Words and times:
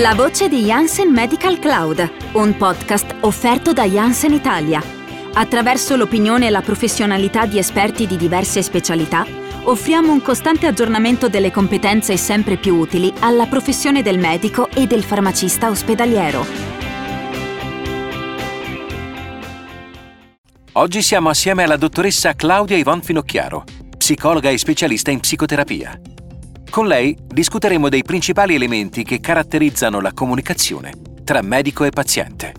La 0.00 0.12
voce 0.14 0.48
di 0.48 0.64
Janssen 0.64 1.12
Medical 1.12 1.60
Cloud, 1.60 2.10
un 2.32 2.56
podcast 2.56 3.14
offerto 3.20 3.72
da 3.72 3.84
Janssen 3.84 4.32
Italia. 4.32 4.82
Attraverso 5.34 5.94
l'opinione 5.94 6.48
e 6.48 6.50
la 6.50 6.62
professionalità 6.62 7.46
di 7.46 7.58
esperti 7.58 8.04
di 8.04 8.16
diverse 8.16 8.60
specialità, 8.62 9.24
offriamo 9.62 10.10
un 10.10 10.20
costante 10.20 10.66
aggiornamento 10.66 11.28
delle 11.28 11.52
competenze 11.52 12.16
sempre 12.16 12.56
più 12.56 12.74
utili 12.74 13.12
alla 13.20 13.46
professione 13.46 14.02
del 14.02 14.18
medico 14.18 14.68
e 14.68 14.88
del 14.88 15.04
farmacista 15.04 15.70
ospedaliero. 15.70 16.44
Oggi 20.72 21.02
siamo 21.02 21.28
assieme 21.28 21.62
alla 21.62 21.76
dottoressa 21.76 22.34
Claudia 22.34 22.76
Ivon 22.76 23.00
Finocchiaro, 23.00 23.62
psicologa 23.96 24.50
e 24.50 24.58
specialista 24.58 25.12
in 25.12 25.20
psicoterapia. 25.20 26.00
Con 26.74 26.88
lei 26.88 27.16
discuteremo 27.24 27.88
dei 27.88 28.02
principali 28.02 28.56
elementi 28.56 29.04
che 29.04 29.20
caratterizzano 29.20 30.00
la 30.00 30.12
comunicazione 30.12 30.90
tra 31.22 31.40
medico 31.40 31.84
e 31.84 31.90
paziente. 31.90 32.52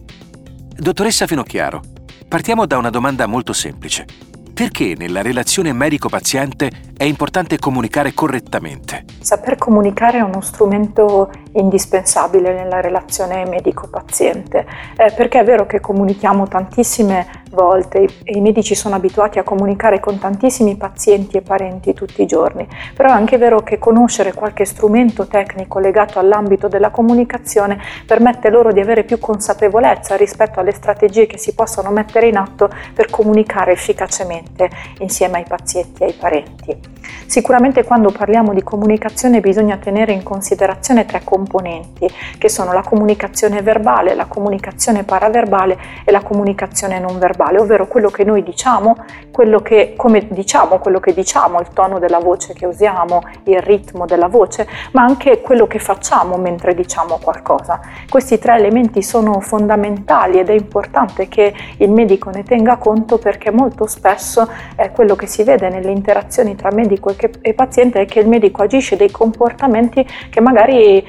Dottoressa 0.73 1.27
Finocchiaro, 1.27 1.81
partiamo 2.26 2.66
da 2.66 2.77
una 2.77 2.90
domanda 2.90 3.26
molto 3.26 3.52
semplice. 3.52 4.05
Perché 4.54 4.95
nella 4.98 5.21
relazione 5.21 5.73
medico-paziente 5.73 6.71
è 6.95 7.04
importante 7.04 7.59
comunicare 7.59 8.13
correttamente? 8.13 9.04
Saper 9.20 9.57
comunicare 9.57 10.20
è 10.20 10.21
uno 10.21 10.40
strumento 10.40 11.29
indispensabile 11.55 12.54
nella 12.54 12.82
relazione 12.82 13.45
medico-paziente, 13.45 14.66
eh, 14.98 15.12
perché 15.16 15.40
è 15.40 15.44
vero 15.44 15.66
che 15.66 15.80
comunichiamo 15.80 16.48
tantissime 16.48 17.44
volte 17.52 18.08
e 18.23 18.38
i 18.38 18.41
medici 18.41 18.76
sono 18.76 18.96
abituati 18.96 19.40
a 19.40 19.44
comunicare 19.44 19.99
con 19.99 20.20
tantissimi 20.20 20.76
pazienti 20.76 21.38
e 21.38 21.41
parenti 21.41 21.94
tutti 21.94 22.22
i 22.22 22.26
giorni, 22.26 22.68
però 22.94 23.10
è 23.10 23.13
anche 23.13 23.38
vero 23.38 23.63
che 23.63 23.80
conoscere 23.80 24.34
qualche 24.34 24.66
strumento 24.66 25.27
tecnico 25.27 25.80
legato 25.80 26.20
all'ambito 26.20 26.68
della 26.68 26.90
comunicazione 26.90 27.80
permette 28.05 28.49
loro 28.49 28.72
di 28.72 28.80
avere 28.80 29.04
più 29.04 29.18
consapevolezza 29.20 30.16
rispetto 30.16 30.60
alle 30.60 30.74
strategie 30.74 31.26
che 31.26 31.38
si 31.38 31.54
possono 31.54 31.90
mettere 31.91 32.27
in 32.27 32.38
atto 32.38 32.70
per 32.94 33.10
comunicare 33.10 33.72
efficacemente 33.72 34.70
insieme 34.99 35.38
ai 35.38 35.46
pazienti 35.48 36.04
e 36.04 36.05
ai 36.07 36.13
parenti. 36.13 36.94
Sicuramente 37.26 37.84
quando 37.84 38.12
parliamo 38.12 38.54
di 38.54 38.63
comunicazione 38.63 39.40
bisogna 39.40 39.77
tenere 39.77 40.12
in 40.12 40.24
considerazione 40.24 41.05
tre 41.05 41.22
componenti, 41.24 41.44
che 41.48 42.49
sono 42.49 42.74
la 42.74 42.82
comunicazione 42.82 43.62
verbale, 43.62 44.15
la 44.15 44.26
comunicazione 44.26 45.04
paraverbale 45.04 45.77
e 46.04 46.12
la 46.12 46.21
comunicazione 46.21 46.99
non 46.99 47.18
verbale, 47.20 47.60
ovvero 47.60 47.88
quello 47.88 48.10
che 48.10 48.24
noi 48.24 48.43
diciamo, 48.43 48.96
quello 49.32 49.60
che, 49.62 49.93
come 49.96 50.27
diciamo, 50.29 50.79
quello 50.79 50.99
che 50.99 51.13
diciamo, 51.13 51.60
il 51.60 51.68
tono 51.73 51.99
della 51.99 52.20
voce 52.20 52.54
che 52.54 52.66
usiamo, 52.66 53.21
il 53.46 53.62
ritmo 53.62 54.05
della 54.05 54.27
voce, 54.27 54.68
ma 54.91 55.04
anche 55.04 55.41
quello 55.41 55.68
che 55.68 55.79
facciamo 55.79 56.38
mentre 56.38 56.73
diciamo 56.73 57.20
qualcosa. 57.21 57.79
Questi 58.10 58.40
tre 58.40 58.55
elementi 58.55 59.01
sono 59.01 59.40
fondamentali 59.40 60.40
ed 60.40 60.49
è 60.49 60.54
importante 60.54 61.27
che 61.27 61.54
il 61.77 61.90
medico 61.90 62.29
ne 62.29 62.43
tenga 62.43 62.77
conto 62.77 63.18
perché 63.18 63.51
molto 63.51 63.88
spesso 63.88 64.50
eh, 64.75 64.91
quello 64.91 65.16
che 65.16 65.28
si 65.28 65.44
vede 65.44 65.69
nelle 65.69 65.91
interazioni 65.91 66.56
tra 66.56 66.72
medico 66.72 67.09
e, 67.09 67.31
e 67.41 67.53
paziente 67.53 68.01
è 68.01 68.06
che 68.06 68.19
il 68.19 68.28
medico 68.28 68.62
agisce 68.63 68.96
dei 68.96 69.12
comportamenti 69.12 70.06
che 70.29 70.41
magari 70.41 71.00
eh, 71.00 71.06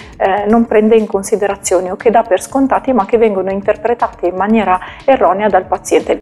non 0.49 0.67
prende 0.67 0.97
in 0.97 1.07
considerazione 1.07 1.91
o 1.91 1.97
che 1.97 2.11
dà 2.11 2.23
per 2.23 2.43
scontati 2.43 2.93
ma 2.93 3.05
che 3.07 3.19
vengono 3.19 3.51
interpretati 3.51 4.27
in 4.27 4.35
maniera 4.35 4.79
erronea 5.05 5.49
dal 5.49 5.67
paziente. 5.67 6.21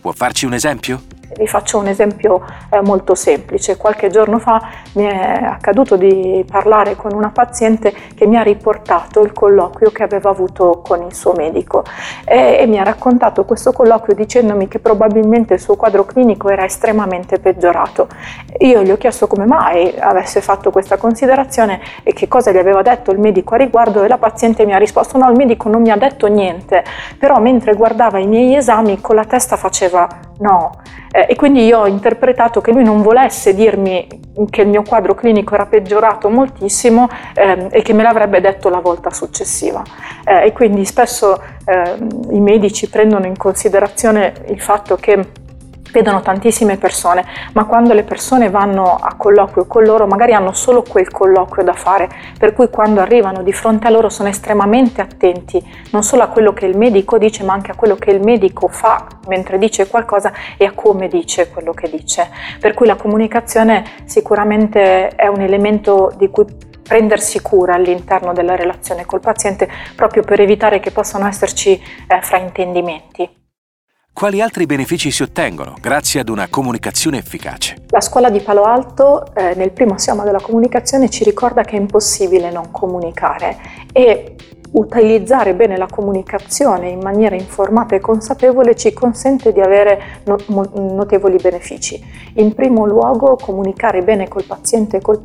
Può 0.00 0.12
farci 0.12 0.46
un 0.46 0.54
esempio? 0.54 1.00
Vi 1.34 1.46
faccio 1.46 1.78
un 1.78 1.86
esempio 1.86 2.42
eh, 2.70 2.80
molto 2.82 3.14
semplice. 3.14 3.76
Qualche 3.76 4.08
giorno 4.08 4.38
fa 4.38 4.60
mi 4.94 5.04
è 5.04 5.40
accaduto 5.42 5.96
di 5.96 6.44
parlare 6.50 6.96
con 6.96 7.12
una 7.12 7.30
paziente 7.30 7.92
che 8.14 8.26
mi 8.26 8.36
ha 8.36 8.42
riportato 8.42 9.22
il 9.22 9.32
colloquio 9.32 9.90
che 9.90 10.02
aveva 10.02 10.30
avuto 10.30 10.80
con 10.82 11.02
il 11.02 11.14
suo 11.14 11.32
medico 11.32 11.84
e, 12.24 12.58
e 12.60 12.66
mi 12.66 12.78
ha 12.78 12.84
raccontato 12.84 13.44
questo 13.44 13.72
colloquio 13.72 14.14
dicendomi 14.14 14.68
che 14.68 14.78
probabilmente 14.78 15.54
il 15.54 15.60
suo 15.60 15.76
quadro 15.76 16.04
clinico 16.04 16.48
era 16.48 16.64
estremamente 16.64 17.38
peggiorato. 17.38 18.08
Io 18.58 18.82
gli 18.82 18.90
ho 18.90 18.96
chiesto 18.96 19.26
come 19.26 19.46
mai 19.46 19.94
avesse 19.98 20.40
fatto 20.40 20.70
questa 20.70 20.96
considerazione 20.96 21.80
e 22.02 22.12
che 22.12 22.28
cosa 22.28 22.52
gli 22.52 22.58
aveva 22.58 22.82
detto 22.82 23.10
il 23.10 23.18
medico 23.18 23.54
a 23.54 23.58
riguardo 23.58 24.02
e 24.02 24.08
la 24.08 24.18
paziente 24.18 24.64
mi 24.64 24.72
ha 24.72 24.78
risposto 24.78 25.18
no, 25.18 25.28
il 25.30 25.36
medico 25.36 25.68
non 25.68 25.82
mi 25.82 25.90
ha 25.90 25.96
detto 25.96 26.26
niente, 26.28 26.84
però 27.18 27.40
mentre 27.40 27.74
guardava 27.74 28.18
i 28.18 28.26
miei 28.26 28.56
esami 28.56 29.00
con 29.00 29.16
la 29.16 29.24
testa 29.24 29.56
faceva 29.56 30.08
no. 30.38 30.70
Eh, 31.16 31.28
e 31.30 31.34
quindi 31.34 31.64
io 31.64 31.78
ho 31.78 31.86
interpretato 31.86 32.60
che 32.60 32.72
lui 32.72 32.84
non 32.84 33.00
volesse 33.00 33.54
dirmi 33.54 34.06
che 34.50 34.60
il 34.60 34.68
mio 34.68 34.82
quadro 34.82 35.14
clinico 35.14 35.54
era 35.54 35.64
peggiorato 35.64 36.28
moltissimo 36.28 37.08
eh, 37.34 37.68
e 37.70 37.80
che 37.80 37.94
me 37.94 38.02
l'avrebbe 38.02 38.42
detto 38.42 38.68
la 38.68 38.80
volta 38.80 39.08
successiva. 39.08 39.82
Eh, 40.26 40.48
e 40.48 40.52
quindi 40.52 40.84
spesso 40.84 41.42
ehm, 41.64 42.32
i 42.32 42.40
medici 42.40 42.90
prendono 42.90 43.24
in 43.24 43.34
considerazione 43.34 44.34
il 44.48 44.60
fatto 44.60 44.96
che 44.96 45.44
vedono 45.92 46.20
tantissime 46.20 46.76
persone, 46.76 47.24
ma 47.52 47.64
quando 47.64 47.92
le 47.94 48.04
persone 48.04 48.50
vanno 48.50 48.96
a 49.00 49.14
colloquio 49.16 49.66
con 49.66 49.84
loro 49.84 50.06
magari 50.06 50.32
hanno 50.32 50.52
solo 50.52 50.82
quel 50.82 51.10
colloquio 51.10 51.64
da 51.64 51.72
fare, 51.72 52.08
per 52.38 52.52
cui 52.52 52.68
quando 52.68 53.00
arrivano 53.00 53.42
di 53.42 53.52
fronte 53.52 53.86
a 53.86 53.90
loro 53.90 54.08
sono 54.08 54.28
estremamente 54.28 55.00
attenti 55.00 55.62
non 55.90 56.02
solo 56.02 56.22
a 56.22 56.28
quello 56.28 56.52
che 56.52 56.66
il 56.66 56.76
medico 56.76 57.18
dice, 57.18 57.44
ma 57.44 57.52
anche 57.52 57.70
a 57.70 57.74
quello 57.74 57.96
che 57.96 58.10
il 58.10 58.20
medico 58.20 58.68
fa 58.68 59.06
mentre 59.28 59.58
dice 59.58 59.88
qualcosa 59.88 60.32
e 60.56 60.64
a 60.64 60.72
come 60.72 61.08
dice 61.08 61.50
quello 61.50 61.72
che 61.72 61.88
dice. 61.88 62.28
Per 62.60 62.74
cui 62.74 62.86
la 62.86 62.96
comunicazione 62.96 63.84
sicuramente 64.04 65.08
è 65.08 65.26
un 65.26 65.40
elemento 65.40 66.12
di 66.16 66.28
cui 66.28 66.44
prendersi 66.82 67.40
cura 67.40 67.74
all'interno 67.74 68.32
della 68.32 68.54
relazione 68.54 69.04
col 69.04 69.20
paziente 69.20 69.68
proprio 69.96 70.22
per 70.22 70.40
evitare 70.40 70.80
che 70.80 70.92
possano 70.92 71.26
esserci 71.26 71.72
eh, 71.72 72.20
fraintendimenti. 72.22 73.45
Quali 74.16 74.40
altri 74.40 74.64
benefici 74.64 75.10
si 75.10 75.22
ottengono 75.22 75.76
grazie 75.78 76.20
ad 76.20 76.30
una 76.30 76.48
comunicazione 76.48 77.18
efficace? 77.18 77.84
La 77.90 78.00
scuola 78.00 78.30
di 78.30 78.40
Palo 78.40 78.62
Alto 78.62 79.34
eh, 79.34 79.52
nel 79.56 79.72
primo 79.72 79.92
assioma 79.92 80.24
della 80.24 80.40
comunicazione 80.40 81.10
ci 81.10 81.22
ricorda 81.22 81.64
che 81.64 81.76
è 81.76 81.78
impossibile 81.78 82.50
non 82.50 82.70
comunicare 82.70 83.58
e 83.92 84.35
utilizzare 84.72 85.54
bene 85.54 85.76
la 85.76 85.88
comunicazione 85.90 86.88
in 86.88 87.00
maniera 87.00 87.34
informata 87.34 87.94
e 87.94 88.00
consapevole 88.00 88.74
ci 88.74 88.92
consente 88.92 89.52
di 89.52 89.60
avere 89.60 90.20
notevoli 90.24 91.36
benefici. 91.36 92.02
In 92.34 92.54
primo 92.54 92.86
luogo, 92.86 93.36
comunicare 93.36 94.02
bene 94.02 94.28
col 94.28 94.44
paziente 94.44 94.98
e 94.98 95.00
col 95.00 95.22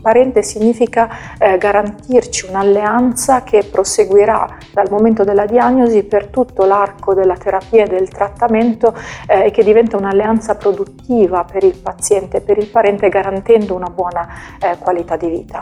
parente 0.00 0.42
significa 0.42 1.08
eh, 1.38 1.58
garantirci 1.58 2.46
un'alleanza 2.48 3.42
che 3.42 3.64
proseguirà 3.70 4.56
dal 4.72 4.88
momento 4.90 5.24
della 5.24 5.46
diagnosi 5.46 6.02
per 6.02 6.26
tutto 6.26 6.64
l'arco 6.64 7.14
della 7.14 7.36
terapia 7.36 7.84
e 7.84 7.88
del 7.88 8.08
trattamento 8.08 8.94
eh, 9.26 9.46
e 9.46 9.50
che 9.50 9.62
diventa 9.62 9.96
un'alleanza 9.96 10.56
produttiva 10.56 11.44
per 11.44 11.64
il 11.64 11.76
paziente 11.76 12.38
e 12.38 12.40
per 12.40 12.58
il 12.58 12.66
parente 12.66 13.08
garantendo 13.08 13.74
una 13.74 13.88
buona 13.88 14.28
eh, 14.60 14.76
qualità 14.78 15.16
di 15.16 15.28
vita. 15.28 15.60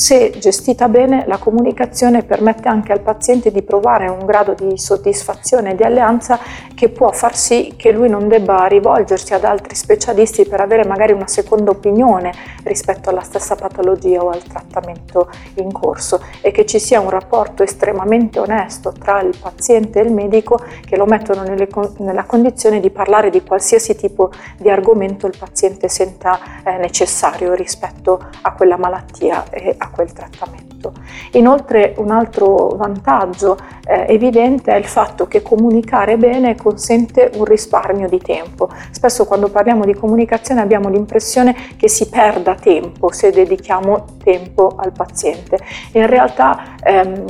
Se 0.00 0.32
gestita 0.38 0.88
bene, 0.88 1.24
la 1.26 1.36
comunicazione 1.36 2.22
permette 2.22 2.68
anche 2.68 2.90
al 2.90 3.02
paziente 3.02 3.52
di 3.52 3.60
provare 3.60 4.08
un 4.08 4.24
grado 4.24 4.54
di 4.54 4.78
soddisfazione 4.78 5.72
e 5.72 5.74
di 5.74 5.82
alleanza 5.82 6.38
che 6.74 6.88
può 6.88 7.12
far 7.12 7.36
sì 7.36 7.74
che 7.76 7.92
lui 7.92 8.08
non 8.08 8.26
debba 8.26 8.64
rivolgersi 8.64 9.34
ad 9.34 9.44
altri 9.44 9.74
specialisti 9.74 10.46
per 10.46 10.62
avere 10.62 10.86
magari 10.86 11.12
una 11.12 11.26
seconda 11.26 11.72
opinione 11.72 12.32
rispetto 12.64 13.10
alla 13.10 13.20
stessa 13.20 13.56
patologia 13.56 14.24
o 14.24 14.30
al 14.30 14.42
trattamento 14.42 15.28
in 15.56 15.70
corso. 15.70 16.24
E 16.40 16.50
che 16.50 16.64
ci 16.64 16.78
sia 16.78 16.98
un 16.98 17.10
rapporto 17.10 17.62
estremamente 17.62 18.38
onesto 18.38 18.94
tra 18.98 19.20
il 19.20 19.36
paziente 19.38 20.00
e 20.00 20.04
il 20.04 20.14
medico 20.14 20.58
che 20.80 20.96
lo 20.96 21.04
mettono 21.04 21.42
nelle, 21.42 21.68
nella 21.98 22.24
condizione 22.24 22.80
di 22.80 22.88
parlare 22.88 23.28
di 23.28 23.42
qualsiasi 23.42 23.94
tipo 23.96 24.30
di 24.56 24.70
argomento 24.70 25.26
il 25.26 25.36
paziente 25.38 25.90
senta 25.90 26.38
eh, 26.64 26.78
necessario 26.78 27.52
rispetto 27.52 28.18
a 28.40 28.54
quella 28.54 28.78
malattia 28.78 29.44
a 29.76 29.89
quel 29.90 30.12
trattamento. 30.12 30.92
Inoltre 31.32 31.94
un 31.98 32.10
altro 32.10 32.68
vantaggio 32.76 33.56
eh, 33.86 34.06
evidente 34.08 34.72
è 34.72 34.76
il 34.76 34.86
fatto 34.86 35.26
che 35.26 35.42
comunicare 35.42 36.16
bene 36.16 36.56
consente 36.56 37.30
un 37.34 37.44
risparmio 37.44 38.08
di 38.08 38.18
tempo. 38.18 38.68
Spesso 38.90 39.26
quando 39.26 39.48
parliamo 39.48 39.84
di 39.84 39.94
comunicazione 39.94 40.60
abbiamo 40.60 40.88
l'impressione 40.88 41.54
che 41.76 41.88
si 41.88 42.08
perda 42.08 42.54
tempo 42.54 43.12
se 43.12 43.30
dedichiamo 43.30 44.04
tempo 44.22 44.74
al 44.76 44.92
paziente. 44.92 45.58
In 45.92 46.06
realtà 46.06 46.76
ehm, 46.82 47.24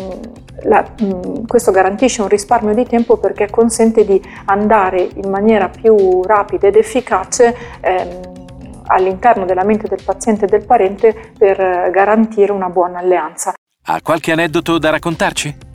la, 0.64 0.84
mh, 0.98 1.46
questo 1.46 1.70
garantisce 1.70 2.22
un 2.22 2.28
risparmio 2.28 2.74
di 2.74 2.84
tempo 2.84 3.16
perché 3.16 3.48
consente 3.50 4.04
di 4.04 4.20
andare 4.46 5.08
in 5.14 5.30
maniera 5.30 5.68
più 5.68 6.22
rapida 6.22 6.66
ed 6.66 6.76
efficace 6.76 7.56
ehm, 7.80 8.39
all'interno 8.90 9.44
della 9.44 9.64
mente 9.64 9.88
del 9.88 10.02
paziente 10.04 10.44
e 10.44 10.48
del 10.48 10.64
parente 10.64 11.32
per 11.38 11.60
eh, 11.60 11.90
garantire 11.90 12.52
una 12.52 12.68
buona 12.68 12.98
alleanza. 12.98 13.54
Ha 13.86 14.00
qualche 14.02 14.32
aneddoto 14.32 14.78
da 14.78 14.90
raccontarci? 14.90 15.69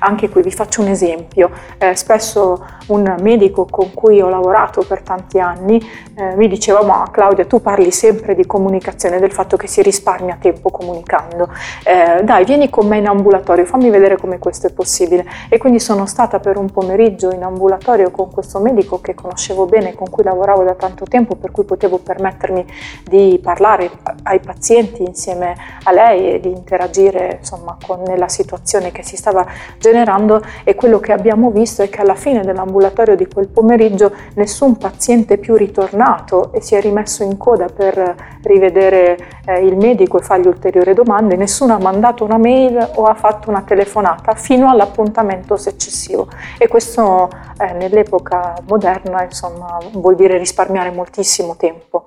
Anche 0.00 0.28
qui 0.28 0.42
vi 0.42 0.50
faccio 0.50 0.80
un 0.80 0.88
esempio. 0.88 1.50
Eh, 1.78 1.94
spesso 1.96 2.64
un 2.86 3.16
medico 3.20 3.66
con 3.68 3.92
cui 3.92 4.20
ho 4.20 4.28
lavorato 4.28 4.82
per 4.82 5.02
tanti 5.02 5.38
anni 5.38 5.80
eh, 6.14 6.34
mi 6.36 6.48
diceva 6.48 6.82
ma 6.82 7.08
Claudia 7.10 7.44
tu 7.46 7.60
parli 7.60 7.90
sempre 7.90 8.34
di 8.34 8.46
comunicazione, 8.46 9.18
del 9.18 9.32
fatto 9.32 9.56
che 9.56 9.66
si 9.66 9.82
risparmia 9.82 10.38
tempo 10.40 10.70
comunicando, 10.70 11.48
eh, 11.84 12.22
dai 12.22 12.44
vieni 12.44 12.68
con 12.70 12.86
me 12.86 12.98
in 12.98 13.06
ambulatorio, 13.06 13.64
fammi 13.64 13.90
vedere 13.90 14.16
come 14.16 14.38
questo 14.38 14.66
è 14.66 14.72
possibile. 14.72 15.26
E 15.48 15.58
quindi 15.58 15.80
sono 15.80 16.06
stata 16.06 16.40
per 16.40 16.56
un 16.56 16.70
pomeriggio 16.70 17.30
in 17.30 17.42
ambulatorio 17.42 18.10
con 18.10 18.30
questo 18.30 18.58
medico 18.60 19.00
che 19.00 19.14
conoscevo 19.14 19.66
bene, 19.66 19.94
con 19.94 20.08
cui 20.10 20.24
lavoravo 20.24 20.62
da 20.62 20.74
tanto 20.74 21.04
tempo, 21.04 21.36
per 21.36 21.50
cui 21.50 21.64
potevo 21.64 21.98
permettermi 21.98 22.66
di 23.04 23.38
parlare 23.42 23.90
ai 24.24 24.40
pazienti 24.40 25.02
insieme 25.02 25.56
a 25.84 25.92
lei 25.92 26.34
e 26.34 26.40
di 26.40 26.50
interagire 26.50 27.38
insomma, 27.40 27.76
con, 27.84 28.02
nella 28.02 28.28
situazione 28.28 28.92
che 28.92 29.02
si 29.02 29.16
stava 29.16 29.46
generando 29.80 30.42
e 30.62 30.74
quello 30.74 31.00
che 31.00 31.12
abbiamo 31.12 31.50
visto 31.50 31.82
è 31.82 31.88
che 31.88 32.02
alla 32.02 32.14
fine 32.14 32.42
dell'ambulatorio 32.42 33.16
di 33.16 33.26
quel 33.26 33.48
pomeriggio 33.48 34.12
nessun 34.34 34.76
paziente 34.76 35.38
più 35.38 35.56
ritornato 35.56 36.52
e 36.52 36.60
si 36.60 36.74
è 36.74 36.80
rimesso 36.80 37.24
in 37.24 37.38
coda 37.38 37.66
per 37.66 38.14
rivedere 38.42 39.16
eh, 39.46 39.64
il 39.64 39.76
medico 39.76 40.18
e 40.18 40.22
fargli 40.22 40.46
ulteriori 40.46 40.92
domande, 40.92 41.34
nessuno 41.36 41.74
ha 41.74 41.78
mandato 41.78 42.24
una 42.24 42.36
mail 42.36 42.90
o 42.96 43.04
ha 43.04 43.14
fatto 43.14 43.48
una 43.48 43.62
telefonata 43.62 44.34
fino 44.34 44.68
all'appuntamento 44.68 45.56
successivo 45.56 46.28
e 46.58 46.68
questo 46.68 47.30
eh, 47.58 47.72
nell'epoca 47.72 48.54
moderna 48.68 49.24
insomma, 49.24 49.78
vuol 49.92 50.14
dire 50.14 50.36
risparmiare 50.36 50.90
moltissimo 50.90 51.56
tempo. 51.56 52.04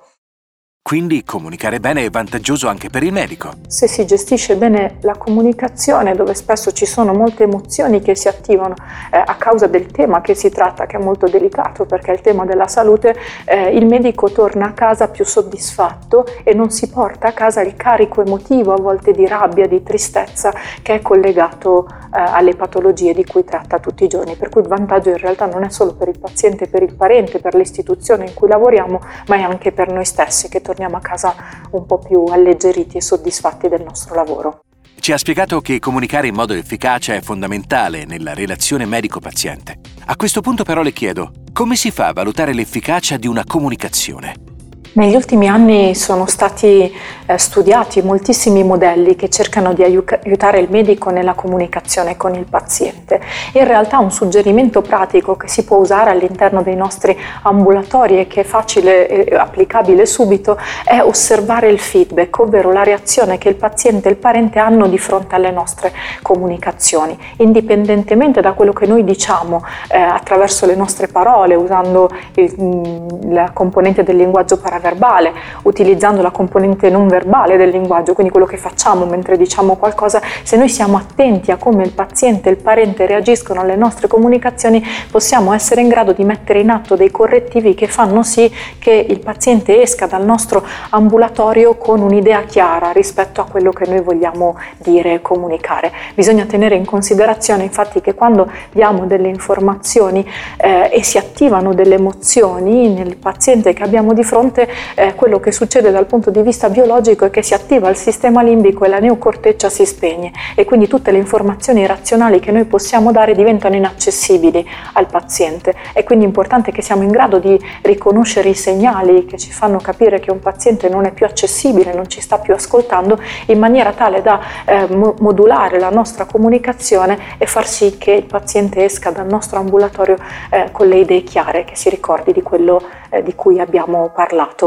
Quindi 0.86 1.24
comunicare 1.24 1.80
bene 1.80 2.04
è 2.04 2.10
vantaggioso 2.10 2.68
anche 2.68 2.90
per 2.90 3.02
il 3.02 3.10
medico. 3.10 3.52
Se 3.68 3.88
si 3.88 4.04
gestisce 4.04 4.54
bene 4.56 4.98
la 5.00 5.16
comunicazione, 5.16 6.14
dove 6.14 6.34
spesso 6.34 6.72
ci 6.72 6.84
sono 6.84 7.14
molte 7.14 7.44
emozioni 7.44 8.02
che 8.02 8.14
si 8.14 8.28
attivano 8.28 8.74
eh, 9.10 9.16
a 9.16 9.34
causa 9.36 9.66
del 9.66 9.86
tema 9.86 10.20
che 10.20 10.34
si 10.34 10.50
tratta, 10.50 10.84
che 10.84 10.98
è 10.98 11.02
molto 11.02 11.26
delicato 11.26 11.86
perché 11.86 12.10
è 12.10 12.14
il 12.16 12.20
tema 12.20 12.44
della 12.44 12.68
salute, 12.68 13.16
eh, 13.46 13.74
il 13.74 13.86
medico 13.86 14.30
torna 14.30 14.66
a 14.66 14.72
casa 14.72 15.08
più 15.08 15.24
soddisfatto 15.24 16.26
e 16.44 16.52
non 16.52 16.68
si 16.68 16.90
porta 16.90 17.28
a 17.28 17.32
casa 17.32 17.62
il 17.62 17.76
carico 17.76 18.20
emotivo, 18.20 18.74
a 18.74 18.78
volte 18.78 19.12
di 19.12 19.26
rabbia, 19.26 19.66
di 19.66 19.82
tristezza, 19.82 20.52
che 20.82 20.96
è 20.96 21.00
collegato 21.00 21.86
eh, 21.88 22.20
alle 22.20 22.56
patologie 22.56 23.14
di 23.14 23.24
cui 23.24 23.42
tratta 23.42 23.78
tutti 23.78 24.04
i 24.04 24.08
giorni. 24.08 24.36
Per 24.36 24.50
cui 24.50 24.60
il 24.60 24.68
vantaggio 24.68 25.08
in 25.08 25.16
realtà 25.16 25.46
non 25.46 25.64
è 25.64 25.70
solo 25.70 25.94
per 25.94 26.08
il 26.08 26.18
paziente, 26.18 26.68
per 26.68 26.82
il 26.82 26.94
parente, 26.94 27.38
per 27.38 27.54
l'istituzione 27.54 28.26
in 28.26 28.34
cui 28.34 28.48
lavoriamo, 28.48 29.00
ma 29.28 29.36
è 29.36 29.40
anche 29.40 29.72
per 29.72 29.90
noi 29.90 30.04
stessi 30.04 30.50
che 30.50 30.58
torniamo 30.58 30.72
torniamo 30.74 30.96
a 30.96 31.00
casa 31.00 31.34
un 31.70 31.86
po' 31.86 31.98
più 31.98 32.24
alleggeriti 32.24 32.96
e 32.96 33.00
soddisfatti 33.00 33.68
del 33.68 33.82
nostro 33.82 34.14
lavoro. 34.14 34.60
Ci 34.98 35.12
ha 35.12 35.18
spiegato 35.18 35.60
che 35.60 35.78
comunicare 35.78 36.28
in 36.28 36.34
modo 36.34 36.54
efficace 36.54 37.16
è 37.16 37.20
fondamentale 37.20 38.04
nella 38.04 38.34
relazione 38.34 38.86
medico-paziente. 38.86 39.78
A 40.06 40.16
questo 40.16 40.40
punto 40.40 40.64
però 40.64 40.82
le 40.82 40.92
chiedo, 40.92 41.30
come 41.52 41.76
si 41.76 41.90
fa 41.90 42.08
a 42.08 42.12
valutare 42.12 42.52
l'efficacia 42.52 43.16
di 43.16 43.26
una 43.26 43.44
comunicazione? 43.44 44.53
Negli 44.94 45.16
ultimi 45.16 45.48
anni 45.48 45.92
sono 45.96 46.24
stati 46.26 46.94
eh, 47.26 47.36
studiati 47.36 48.00
moltissimi 48.00 48.62
modelli 48.62 49.16
che 49.16 49.28
cercano 49.28 49.72
di 49.72 49.82
aiutare 49.82 50.60
il 50.60 50.68
medico 50.70 51.10
nella 51.10 51.34
comunicazione 51.34 52.16
con 52.16 52.36
il 52.36 52.44
paziente. 52.44 53.20
In 53.54 53.64
realtà 53.64 53.98
un 53.98 54.12
suggerimento 54.12 54.82
pratico 54.82 55.36
che 55.36 55.48
si 55.48 55.64
può 55.64 55.78
usare 55.78 56.10
all'interno 56.10 56.62
dei 56.62 56.76
nostri 56.76 57.18
ambulatori 57.42 58.20
e 58.20 58.28
che 58.28 58.42
è 58.42 58.44
facile 58.44 59.08
e 59.08 59.34
applicabile 59.34 60.06
subito 60.06 60.56
è 60.84 61.00
osservare 61.00 61.68
il 61.70 61.80
feedback, 61.80 62.38
ovvero 62.38 62.70
la 62.70 62.84
reazione 62.84 63.36
che 63.36 63.48
il 63.48 63.56
paziente 63.56 64.06
e 64.06 64.12
il 64.12 64.18
parente 64.18 64.60
hanno 64.60 64.86
di 64.86 64.98
fronte 64.98 65.34
alle 65.34 65.50
nostre 65.50 65.92
comunicazioni, 66.22 67.18
indipendentemente 67.38 68.40
da 68.40 68.52
quello 68.52 68.72
che 68.72 68.86
noi 68.86 69.02
diciamo 69.02 69.64
eh, 69.90 69.98
attraverso 69.98 70.66
le 70.66 70.76
nostre 70.76 71.08
parole, 71.08 71.56
usando 71.56 72.08
il, 72.34 73.32
la 73.32 73.50
componente 73.52 74.04
del 74.04 74.18
linguaggio 74.18 74.56
paraverbale 74.56 74.82
verbale, 74.84 75.32
utilizzando 75.62 76.20
la 76.20 76.30
componente 76.30 76.90
non 76.90 77.08
verbale 77.08 77.56
del 77.56 77.70
linguaggio, 77.70 78.12
quindi 78.12 78.30
quello 78.30 78.46
che 78.46 78.58
facciamo 78.58 79.06
mentre 79.06 79.38
diciamo 79.38 79.76
qualcosa, 79.76 80.20
se 80.42 80.58
noi 80.58 80.68
siamo 80.68 80.98
attenti 80.98 81.50
a 81.50 81.56
come 81.56 81.84
il 81.84 81.92
paziente 81.92 82.50
e 82.50 82.52
il 82.52 82.58
parente 82.58 83.06
reagiscono 83.06 83.60
alle 83.60 83.76
nostre 83.76 84.08
comunicazioni, 84.08 84.84
possiamo 85.10 85.54
essere 85.54 85.80
in 85.80 85.88
grado 85.88 86.12
di 86.12 86.22
mettere 86.24 86.60
in 86.60 86.68
atto 86.68 86.96
dei 86.96 87.10
correttivi 87.10 87.72
che 87.72 87.86
fanno 87.86 88.22
sì 88.22 88.52
che 88.78 89.06
il 89.08 89.20
paziente 89.20 89.80
esca 89.80 90.06
dal 90.06 90.24
nostro 90.24 90.62
ambulatorio 90.90 91.76
con 91.76 92.00
un'idea 92.00 92.42
chiara 92.42 92.90
rispetto 92.92 93.40
a 93.40 93.46
quello 93.46 93.70
che 93.70 93.86
noi 93.86 94.02
vogliamo 94.02 94.56
dire 94.76 95.14
e 95.14 95.22
comunicare. 95.22 95.90
Bisogna 96.14 96.44
tenere 96.44 96.74
in 96.74 96.84
considerazione 96.84 97.62
infatti 97.62 98.02
che 98.02 98.14
quando 98.14 98.50
diamo 98.72 99.06
delle 99.06 99.28
informazioni 99.28 100.28
eh, 100.58 100.90
e 100.92 101.02
si 101.02 101.16
attivano 101.16 101.72
delle 101.72 101.94
emozioni 101.94 102.92
nel 102.92 103.16
paziente 103.16 103.72
che 103.72 103.82
abbiamo 103.82 104.12
di 104.12 104.24
fronte, 104.24 104.68
eh, 104.94 105.14
quello 105.14 105.40
che 105.40 105.52
succede 105.52 105.90
dal 105.90 106.06
punto 106.06 106.30
di 106.30 106.42
vista 106.42 106.68
biologico 106.68 107.24
è 107.24 107.30
che 107.30 107.42
si 107.42 107.54
attiva 107.54 107.88
il 107.88 107.96
sistema 107.96 108.42
limbico 108.42 108.84
e 108.84 108.88
la 108.88 108.98
neocorteccia 108.98 109.68
si 109.68 109.84
spegne 109.84 110.32
e 110.54 110.64
quindi 110.64 110.86
tutte 110.88 111.10
le 111.10 111.18
informazioni 111.18 111.86
razionali 111.86 112.40
che 112.40 112.52
noi 112.52 112.64
possiamo 112.64 113.12
dare 113.12 113.34
diventano 113.34 113.76
inaccessibili 113.76 114.66
al 114.94 115.06
paziente. 115.06 115.74
È 115.92 116.02
quindi 116.04 116.24
importante 116.24 116.72
che 116.72 116.82
siamo 116.82 117.02
in 117.02 117.10
grado 117.10 117.38
di 117.38 117.58
riconoscere 117.82 118.48
i 118.48 118.54
segnali 118.54 119.24
che 119.24 119.38
ci 119.38 119.52
fanno 119.52 119.78
capire 119.78 120.20
che 120.20 120.30
un 120.30 120.40
paziente 120.40 120.88
non 120.88 121.04
è 121.04 121.12
più 121.12 121.26
accessibile, 121.26 121.94
non 121.94 122.08
ci 122.08 122.20
sta 122.20 122.38
più 122.38 122.54
ascoltando, 122.54 123.18
in 123.46 123.58
maniera 123.58 123.92
tale 123.92 124.22
da 124.22 124.40
eh, 124.64 124.86
modulare 124.90 125.78
la 125.78 125.90
nostra 125.90 126.24
comunicazione 126.24 127.18
e 127.38 127.46
far 127.46 127.66
sì 127.66 127.96
che 127.98 128.12
il 128.12 128.24
paziente 128.24 128.84
esca 128.84 129.10
dal 129.10 129.26
nostro 129.26 129.58
ambulatorio 129.58 130.16
eh, 130.50 130.68
con 130.72 130.88
le 130.88 130.98
idee 130.98 131.22
chiare, 131.22 131.64
che 131.64 131.76
si 131.76 131.88
ricordi 131.88 132.32
di 132.32 132.42
quello 132.42 132.82
eh, 133.10 133.22
di 133.22 133.34
cui 133.34 133.60
abbiamo 133.60 134.10
parlato. 134.14 134.63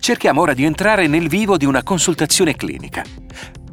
Cerchiamo 0.00 0.40
ora 0.40 0.54
di 0.54 0.64
entrare 0.64 1.06
nel 1.06 1.28
vivo 1.28 1.58
di 1.58 1.66
una 1.66 1.82
consultazione 1.82 2.56
clinica. 2.56 3.04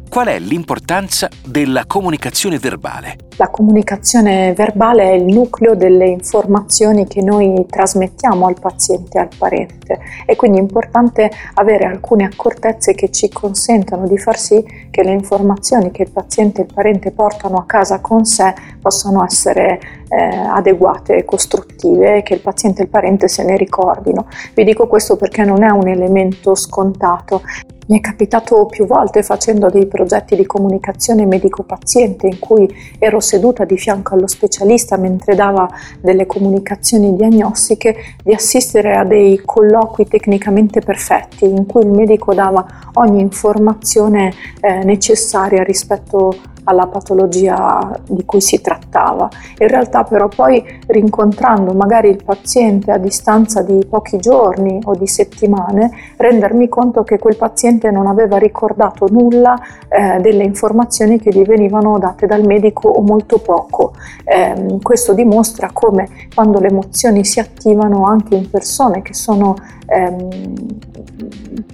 Qual 0.10 0.28
è 0.28 0.38
l'importanza 0.40 1.30
della 1.46 1.86
comunicazione 1.86 2.60
verbale? 2.60 3.27
La 3.40 3.50
comunicazione 3.50 4.52
verbale 4.54 5.12
è 5.12 5.14
il 5.14 5.26
nucleo 5.26 5.76
delle 5.76 6.08
informazioni 6.08 7.06
che 7.06 7.22
noi 7.22 7.68
trasmettiamo 7.70 8.48
al 8.48 8.60
paziente 8.60 9.20
e 9.20 9.22
al 9.22 9.30
parente 9.38 10.00
e 10.26 10.36
quindi 10.36 10.58
è 10.58 10.62
importante 10.62 11.30
avere 11.54 11.86
alcune 11.86 12.26
accortezze 12.26 12.96
che 12.96 13.12
ci 13.12 13.30
consentano 13.30 14.08
di 14.08 14.18
far 14.18 14.40
sì 14.40 14.66
che 14.90 15.04
le 15.04 15.12
informazioni 15.12 15.92
che 15.92 16.02
il 16.02 16.10
paziente 16.10 16.62
e 16.62 16.64
il 16.66 16.74
parente 16.74 17.12
portano 17.12 17.58
a 17.58 17.66
casa 17.66 18.00
con 18.00 18.26
sé 18.26 18.56
possano 18.82 19.24
essere 19.24 19.80
eh, 20.10 20.18
adeguate 20.18 21.18
e 21.18 21.26
costruttive 21.26 22.18
e 22.18 22.24
che 22.24 22.36
il 22.36 22.42
paziente 22.42 22.82
e 22.82 22.86
il 22.86 22.90
parente 22.90 23.28
se 23.28 23.44
ne 23.44 23.56
ricordino. 23.56 24.28
Vi 24.56 24.64
dico 24.64 24.88
questo 24.88 25.16
perché 25.16 25.44
non 25.44 25.64
è 25.64 25.70
un 25.70 25.88
elemento 25.88 26.56
scontato. 26.56 27.42
Mi 27.90 28.00
è 28.00 28.02
capitato 28.02 28.66
più 28.66 28.86
volte 28.86 29.24
facendo 29.24 29.70
dei 29.70 29.86
progetti 29.88 30.36
di 30.36 30.46
comunicazione 30.46 31.26
medico-paziente 31.26 32.28
in 32.28 32.38
cui 32.38 32.68
ero 33.00 33.22
seduta 33.28 33.66
di 33.66 33.78
fianco 33.78 34.16
allo 34.16 34.28
specialista 34.28 34.96
mentre 34.96 35.36
dava 35.36 35.70
delle 36.00 36.26
comunicazioni 36.26 37.14
diagnostiche 37.16 38.16
di 38.24 38.34
assistere 38.34 38.96
a 38.96 39.04
dei 39.04 39.42
colloqui 39.44 40.08
tecnicamente 40.08 40.80
perfetti 40.80 41.44
in 41.46 41.66
cui 41.66 41.84
il 41.84 41.92
medico 41.92 42.34
dava 42.34 42.66
ogni 42.94 43.20
informazione 43.20 44.34
eh, 44.62 44.84
necessaria 44.84 45.64
rispetto 45.64 46.56
alla 46.68 46.88
patologia 46.88 47.98
di 48.08 48.26
cui 48.26 48.42
si 48.42 48.62
trattava. 48.62 49.30
In 49.60 49.68
realtà 49.68 50.04
però 50.04 50.28
poi 50.28 50.64
rincontrando 50.88 51.74
magari 51.74 52.10
il 52.10 52.24
paziente 52.24 52.92
a 52.92 52.98
distanza 52.98 53.62
di 53.62 53.86
pochi 53.90 54.18
giorni 54.18 54.80
o 54.84 54.94
di 54.94 55.08
settimane, 55.08 55.92
rendermi 56.18 56.68
conto 56.68 57.04
che 57.04 57.18
quel 57.18 57.38
paziente 57.38 57.90
non 57.90 58.08
aveva 58.08 58.38
ricordato 58.38 59.08
nulla 59.10 59.58
eh, 59.88 60.20
delle 60.20 60.44
informazioni 60.44 61.20
che 61.20 61.32
gli 61.32 61.44
venivano 61.44 61.98
date 61.98 62.28
dal 62.28 62.46
medico 62.46 62.90
o 62.90 63.02
molto 63.02 63.40
poco. 63.40 63.94
Eh, 64.26 64.78
questo 64.82 65.14
dimostra 65.14 65.70
come 65.72 66.10
quando 66.34 66.60
le 66.60 66.68
emozioni 66.68 67.24
si 67.24 67.40
attivano 67.40 68.06
anche 68.06 68.36
in 68.36 68.50
persone 68.50 69.02
che 69.02 69.14
sono 69.14 69.56
ehm, 69.86 70.66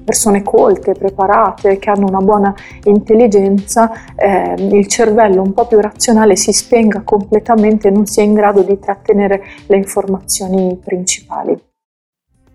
persone 0.03 0.43
colte, 0.43 0.93
preparate, 0.93 1.77
che 1.77 1.89
hanno 1.89 2.07
una 2.07 2.19
buona 2.19 2.53
intelligenza, 2.85 4.15
eh, 4.15 4.55
il 4.57 4.87
cervello 4.87 5.41
un 5.41 5.53
po' 5.53 5.67
più 5.67 5.79
razionale 5.79 6.35
si 6.35 6.51
spenga 6.51 7.01
completamente 7.01 7.87
e 7.87 7.91
non 7.91 8.05
sia 8.05 8.23
in 8.23 8.33
grado 8.33 8.61
di 8.61 8.77
trattenere 8.79 9.43
le 9.67 9.77
informazioni 9.77 10.79
principali. 10.83 11.57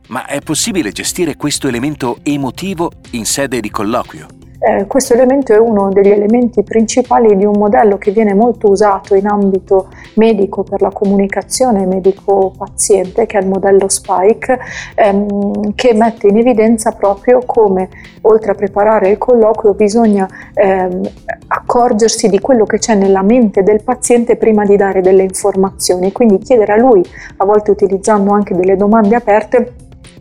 Ma 0.09 0.27
è 0.27 0.41
possibile 0.41 0.91
gestire 0.91 1.37
questo 1.37 1.69
elemento 1.69 2.19
emotivo 2.23 2.91
in 3.11 3.27
sede 3.27 3.61
di 3.61 3.71
colloquio? 3.71 4.27
Eh, 4.61 4.87
questo 4.87 5.15
elemento 5.15 5.53
è 5.53 5.59
uno 5.59 5.89
degli 5.91 6.11
elementi 6.11 6.65
principali 6.65 7.37
di 7.37 7.45
un 7.45 7.57
modello 7.57 7.97
che 7.97 8.11
viene 8.11 8.35
molto 8.35 8.69
usato 8.69 9.15
in 9.15 9.29
ambito 9.29 9.89
medico 10.15 10.65
per 10.65 10.83
la 10.83 10.91
comunicazione 10.91 11.87
medico-paziente, 11.87 13.27
che 13.27 13.39
è 13.39 13.41
il 13.41 13.47
modello 13.47 13.89
Spike, 13.89 14.59
ehm, 14.97 15.75
che 15.77 15.95
mette 15.95 16.27
in 16.27 16.39
evidenza 16.39 16.91
proprio 16.91 17.41
come, 17.47 17.89
oltre 18.23 18.51
a 18.51 18.55
preparare 18.55 19.11
il 19.11 19.19
colloquio, 19.19 19.75
bisogna 19.75 20.29
ehm, 20.55 21.03
accorgersi 21.47 22.29
di 22.29 22.41
quello 22.41 22.65
che 22.65 22.79
c'è 22.79 22.97
nella 22.97 23.23
mente 23.23 23.63
del 23.63 23.85
paziente 23.85 24.35
prima 24.35 24.65
di 24.65 24.75
dare 24.75 25.01
delle 25.01 25.23
informazioni, 25.23 26.11
quindi 26.11 26.39
chiedere 26.39 26.73
a 26.73 26.77
lui, 26.77 27.05
a 27.37 27.45
volte 27.45 27.71
utilizzando 27.71 28.33
anche 28.33 28.57
delle 28.57 28.75
domande 28.75 29.15
aperte, 29.15 29.73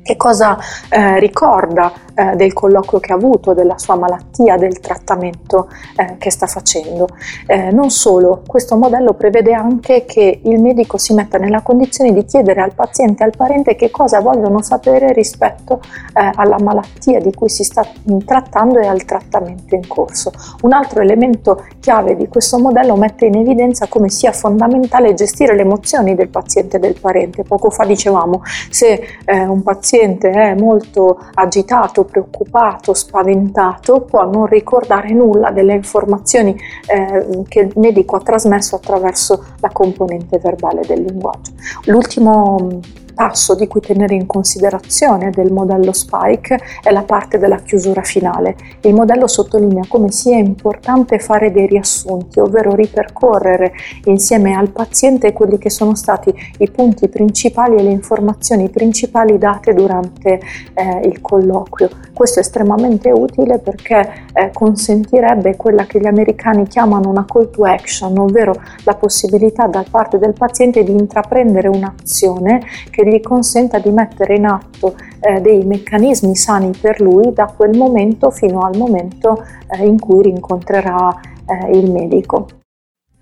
che 0.07 0.15
cosa 0.15 0.57
eh, 0.87 1.19
ricorda 1.19 1.91
eh, 2.15 2.37
del 2.37 2.53
colloquio 2.53 3.01
che 3.01 3.11
ha 3.11 3.15
avuto, 3.15 3.53
della 3.53 3.77
sua 3.77 3.95
malattia, 3.95 4.55
del 4.55 4.79
trattamento 4.79 5.67
eh, 5.97 6.15
che 6.17 6.31
sta 6.31 6.47
facendo. 6.47 7.09
Eh, 7.45 7.71
non 7.71 7.89
solo, 7.89 8.41
questo 8.47 8.77
modello 8.77 9.15
prevede 9.15 9.51
anche 9.53 10.05
che 10.05 10.39
il 10.41 10.61
medico 10.61 10.97
si 10.97 11.13
metta 11.13 11.37
nella 11.37 11.61
condizione 11.61 12.13
di 12.13 12.23
chiedere 12.23 12.61
al 12.61 12.73
paziente 12.73 13.23
e 13.23 13.25
al 13.25 13.33
parente 13.35 13.75
che 13.75 13.91
cosa 13.91 14.21
vogliono 14.21 14.61
sapere 14.61 15.11
rispetto 15.11 15.81
eh, 16.13 16.31
alla 16.35 16.57
malattia 16.57 17.19
di 17.19 17.33
cui 17.33 17.49
si 17.49 17.65
sta 17.65 17.85
trattando 18.23 18.79
e 18.79 18.87
al 18.87 19.03
trattamento 19.03 19.75
in 19.75 19.85
corso. 19.89 20.31
Un 20.61 20.71
altro 20.71 21.01
elemento 21.01 21.65
chiave 21.81 22.15
di 22.15 22.29
questo 22.29 22.59
modello 22.59 22.95
mette 22.95 23.25
in 23.25 23.35
evidenza 23.35 23.87
come 23.87 24.07
sia 24.07 24.31
fondamentale 24.31 25.13
gestire 25.15 25.53
le 25.53 25.63
emozioni 25.63 26.15
del 26.15 26.29
paziente 26.29 26.77
e 26.77 26.79
del 26.79 26.97
parente. 26.97 27.43
Poco 27.43 27.69
fa 27.69 27.83
dicevamo, 27.83 28.41
se 28.69 29.19
eh, 29.25 29.43
un 29.43 29.61
paziente 29.63 29.95
è 29.99 30.55
molto 30.55 31.19
agitato, 31.33 32.03
preoccupato, 32.03 32.93
spaventato, 32.93 34.01
può 34.01 34.29
non 34.29 34.45
ricordare 34.45 35.11
nulla 35.11 35.51
delle 35.51 35.73
informazioni 35.73 36.55
eh, 36.87 37.43
che 37.47 37.59
il 37.59 37.73
medico 37.75 38.15
ha 38.15 38.21
trasmesso 38.21 38.75
attraverso 38.75 39.43
la 39.59 39.69
componente 39.69 40.37
verbale 40.37 40.81
del 40.85 41.01
linguaggio. 41.01 41.51
L'ultimo 41.85 42.79
passo 43.17 43.55
di 43.55 43.65
cui 43.65 43.81
tenere 43.81 44.13
in 44.13 44.27
considerazione 44.27 45.31
del 45.31 45.51
modello 45.51 45.91
Spike 45.91 46.59
è 46.83 46.91
la 46.91 47.01
parte 47.01 47.39
della 47.39 47.57
chiusura 47.57 48.03
finale. 48.03 48.55
Il 48.81 48.93
modello 48.93 49.25
sottolinea 49.25 49.85
come 49.87 50.11
sia 50.11 50.37
importante 50.37 51.17
fare 51.17 51.51
dei 51.51 51.65
riassunti, 51.65 52.39
ovvero 52.39 52.75
ripercorrere 52.75 53.73
insieme 54.03 54.53
al 54.53 54.69
paziente 54.69 55.33
quelli 55.33 55.57
che 55.57 55.71
sono 55.71 55.95
stati 55.95 56.31
i 56.59 56.69
punti 56.69 57.09
principali 57.09 57.77
e 57.77 57.81
le 57.81 57.89
informazioni 57.89 58.69
principali 58.69 59.39
date 59.39 59.73
durante 59.73 60.39
eh, 60.75 61.07
il 61.07 61.19
colloquio. 61.19 61.89
Questo 62.13 62.37
è 62.37 62.43
estremamente 62.43 63.09
utile 63.09 63.57
perché 63.57 64.25
eh, 64.31 64.51
consentirebbe 64.53 65.55
quella 65.55 65.87
che 65.87 65.99
gli 65.99 66.05
americani 66.05 66.67
chiamano 66.67 67.09
una 67.09 67.25
call 67.25 67.49
to 67.49 67.63
action, 67.63 68.15
ovvero 68.19 68.53
la 68.83 68.93
possibilità 68.93 69.65
da 69.65 69.83
parte 69.89 70.19
del 70.19 70.33
paziente 70.33 70.83
di 70.83 70.91
intraprendere 70.91 71.67
un'azione 71.67 72.61
che 72.91 73.05
gli 73.07 73.21
consenta 73.21 73.79
di 73.79 73.89
mettere 73.89 74.35
in 74.35 74.45
atto 74.45 74.95
eh, 75.19 75.39
dei 75.41 75.63
meccanismi 75.63 76.35
sani 76.35 76.71
per 76.79 77.01
lui 77.01 77.33
da 77.33 77.45
quel 77.45 77.77
momento 77.77 78.29
fino 78.31 78.61
al 78.61 78.77
momento 78.77 79.43
eh, 79.67 79.85
in 79.85 79.99
cui 79.99 80.23
rincontrerà 80.23 81.13
eh, 81.45 81.77
il 81.77 81.91
medico. 81.91 82.47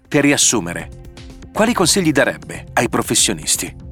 Per 0.08 0.22
riassumere, 0.24 0.90
quali 1.54 1.74
consigli 1.74 2.12
darebbe 2.12 2.66
ai 2.74 2.90
professionisti? 2.90 3.85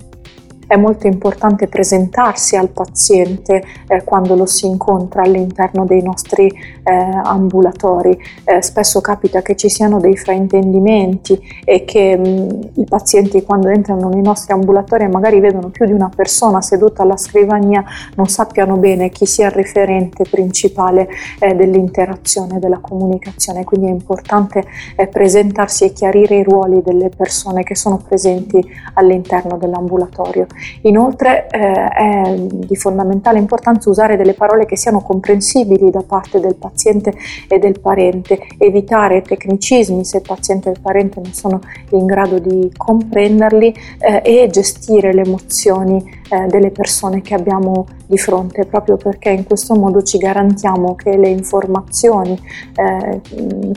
È 0.65 0.75
molto 0.75 1.07
importante 1.07 1.67
presentarsi 1.67 2.55
al 2.55 2.69
paziente 2.69 3.63
eh, 3.87 4.03
quando 4.03 4.35
lo 4.35 4.45
si 4.45 4.65
incontra 4.65 5.23
all'interno 5.23 5.85
dei 5.85 6.01
nostri 6.01 6.47
eh, 6.47 6.91
ambulatori. 6.91 8.17
Eh, 8.43 8.61
spesso 8.61 9.01
capita 9.01 9.41
che 9.41 9.55
ci 9.55 9.69
siano 9.69 9.99
dei 9.99 10.17
fraintendimenti 10.17 11.39
e 11.63 11.85
che 11.85 12.17
mh, 12.17 12.27
mm, 12.27 12.61
i 12.75 12.85
pazienti 12.85 13.43
quando 13.43 13.69
entrano 13.69 14.09
nei 14.09 14.21
nostri 14.21 14.53
ambulatori 14.53 15.03
e 15.03 15.07
magari 15.07 15.39
vedono 15.39 15.69
più 15.69 15.85
di 15.85 15.91
una 15.91 16.09
persona 16.13 16.61
seduta 16.61 17.03
alla 17.03 17.17
scrivania 17.17 17.83
non 18.15 18.27
sappiano 18.27 18.77
bene 18.77 19.09
chi 19.09 19.25
sia 19.25 19.47
il 19.47 19.53
referente 19.53 20.23
principale 20.29 21.07
eh, 21.39 21.53
dell'interazione, 21.55 22.59
della 22.59 22.79
comunicazione. 22.79 23.63
Quindi 23.63 23.87
è 23.87 23.91
importante 23.91 24.63
eh, 24.95 25.07
presentarsi 25.07 25.85
e 25.85 25.93
chiarire 25.93 26.37
i 26.37 26.43
ruoli 26.43 26.81
delle 26.81 27.09
persone 27.09 27.63
che 27.63 27.75
sono 27.75 27.97
presenti 27.97 28.63
all'interno 28.93 29.57
dell'ambulatorio. 29.57 30.47
Inoltre 30.81 31.47
eh, 31.47 31.87
è 31.87 32.35
di 32.37 32.75
fondamentale 32.75 33.39
importanza 33.39 33.89
usare 33.89 34.17
delle 34.17 34.33
parole 34.33 34.65
che 34.65 34.77
siano 34.77 35.01
comprensibili 35.01 35.89
da 35.89 36.03
parte 36.05 36.39
del 36.39 36.55
paziente 36.55 37.13
e 37.47 37.59
del 37.59 37.79
parente, 37.79 38.39
evitare 38.57 39.21
tecnicismi 39.21 40.03
se 40.05 40.17
il 40.17 40.23
paziente 40.25 40.69
e 40.69 40.73
il 40.73 40.79
parente 40.81 41.19
non 41.21 41.33
sono 41.33 41.59
in 41.91 42.05
grado 42.05 42.39
di 42.39 42.71
comprenderli 42.75 43.73
eh, 43.99 44.21
e 44.23 44.47
gestire 44.49 45.13
le 45.13 45.21
emozioni 45.21 46.03
eh, 46.29 46.47
delle 46.47 46.71
persone 46.71 47.21
che 47.21 47.33
abbiamo 47.33 47.85
di 48.05 48.17
fronte, 48.17 48.65
proprio 48.65 48.97
perché 48.97 49.29
in 49.29 49.43
questo 49.43 49.75
modo 49.75 50.01
ci 50.01 50.17
garantiamo 50.17 50.95
che 50.95 51.17
le 51.17 51.29
informazioni 51.29 52.39
eh, 52.75 53.21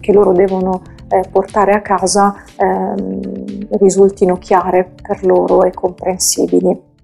che 0.00 0.12
loro 0.12 0.33
devono 0.33 0.83
eh, 1.09 1.29
portare 1.31 1.73
a 1.73 1.81
casa 1.81 2.45
ehm, 2.57 3.79
risultino 3.79 4.39
chiare 4.39 4.95
per 5.01 5.25
loro 5.25 5.65
e 5.65 5.73
comprensibili. 5.73 6.95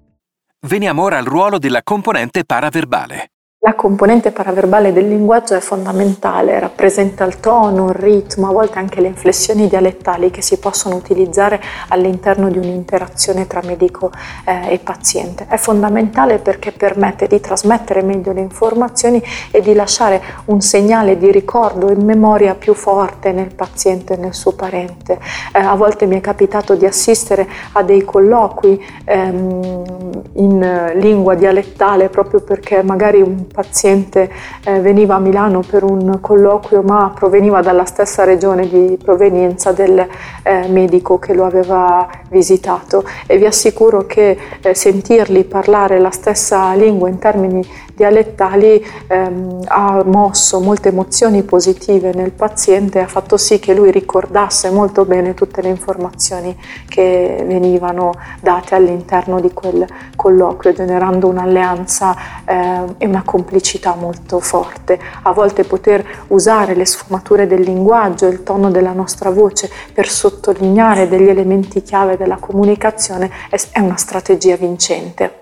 Veniamo 0.67 1.03
ora 1.03 1.17
al 1.17 1.25
ruolo 1.25 1.57
della 1.57 1.83
componente 1.83 2.45
paraverbale. 2.45 3.32
La 3.65 3.75
componente 3.75 4.33
paraverbale 4.33 4.91
del 4.91 5.07
linguaggio 5.07 5.53
è 5.55 5.61
fondamentale, 5.61 6.59
rappresenta 6.59 7.23
il 7.23 7.39
tono, 7.39 7.87
il 7.87 7.93
ritmo, 7.93 8.49
a 8.49 8.51
volte 8.51 8.77
anche 8.77 8.99
le 8.99 9.07
inflessioni 9.07 9.69
dialettali 9.69 10.31
che 10.31 10.41
si 10.41 10.59
possono 10.59 10.97
utilizzare 10.97 11.61
all'interno 11.87 12.49
di 12.49 12.57
un'interazione 12.57 13.47
tra 13.47 13.61
medico 13.63 14.11
eh, 14.43 14.73
e 14.73 14.79
paziente. 14.79 15.45
È 15.47 15.55
fondamentale 15.55 16.39
perché 16.39 16.73
permette 16.73 17.25
di 17.25 17.39
trasmettere 17.39 18.01
meglio 18.01 18.33
le 18.33 18.41
informazioni 18.41 19.23
e 19.49 19.61
di 19.61 19.73
lasciare 19.73 20.21
un 20.47 20.59
segnale 20.59 21.17
di 21.17 21.31
ricordo 21.31 21.87
e 21.87 21.95
memoria 21.95 22.55
più 22.55 22.73
forte 22.73 23.31
nel 23.31 23.55
paziente 23.55 24.15
e 24.15 24.17
nel 24.17 24.33
suo 24.33 24.51
parente. 24.51 25.19
Eh, 25.53 25.59
a 25.59 25.75
volte 25.75 26.05
mi 26.05 26.17
è 26.17 26.19
capitato 26.19 26.75
di 26.75 26.85
assistere 26.85 27.47
a 27.71 27.81
dei 27.81 28.03
colloqui 28.03 28.85
ehm, 29.05 30.21
in 30.33 30.91
lingua 30.95 31.35
dialettale 31.35 32.09
proprio 32.09 32.41
perché 32.41 32.83
magari 32.83 33.21
un 33.21 33.51
paziente 33.53 34.31
eh, 34.65 34.79
veniva 34.79 35.15
a 35.15 35.19
Milano 35.19 35.61
per 35.61 35.83
un 35.83 36.17
colloquio 36.19 36.81
ma 36.81 37.11
proveniva 37.13 37.61
dalla 37.61 37.85
stessa 37.85 38.23
regione 38.23 38.67
di 38.67 38.97
provenienza 39.01 39.71
del 39.71 40.05
eh, 40.41 40.67
medico 40.69 41.19
che 41.19 41.33
lo 41.33 41.45
aveva 41.45 42.09
visitato. 42.29 43.05
E 43.27 43.37
vi 43.37 43.45
assicuro 43.45 44.05
che 44.07 44.37
eh, 44.59 44.73
sentirli 44.73 45.43
parlare 45.43 45.99
la 45.99 46.11
stessa 46.11 46.73
lingua 46.73 47.07
in 47.09 47.19
termini 47.19 47.63
dialettali 47.95 48.85
ehm, 49.07 49.61
ha 49.65 50.03
mosso 50.05 50.59
molte 50.59 50.89
emozioni 50.89 51.43
positive 51.43 52.13
nel 52.13 52.31
paziente 52.31 52.99
e 52.99 53.01
ha 53.03 53.07
fatto 53.07 53.37
sì 53.37 53.59
che 53.59 53.73
lui 53.73 53.91
ricordasse 53.91 54.69
molto 54.69 55.05
bene 55.05 55.33
tutte 55.33 55.61
le 55.61 55.69
informazioni 55.69 56.57
che 56.87 57.43
venivano 57.45 58.13
date 58.41 58.75
all'interno 58.75 59.39
di 59.39 59.51
quel 59.53 59.85
colloquio, 60.15 60.73
generando 60.73 61.27
un'alleanza 61.27 62.15
eh, 62.45 62.83
e 62.97 63.05
una 63.05 63.23
complicità 63.23 63.95
molto 63.95 64.39
forte. 64.39 64.99
A 65.23 65.31
volte 65.31 65.63
poter 65.63 66.25
usare 66.27 66.75
le 66.75 66.85
sfumature 66.85 67.47
del 67.47 67.61
linguaggio, 67.61 68.27
il 68.27 68.43
tono 68.43 68.71
della 68.71 68.93
nostra 68.93 69.29
voce 69.29 69.69
per 69.93 70.07
sottolineare 70.07 71.07
degli 71.07 71.29
elementi 71.29 71.81
chiave 71.81 72.17
della 72.17 72.37
comunicazione 72.37 73.29
è 73.49 73.79
una 73.79 73.97
strategia 73.97 74.55
vincente. 74.55 75.41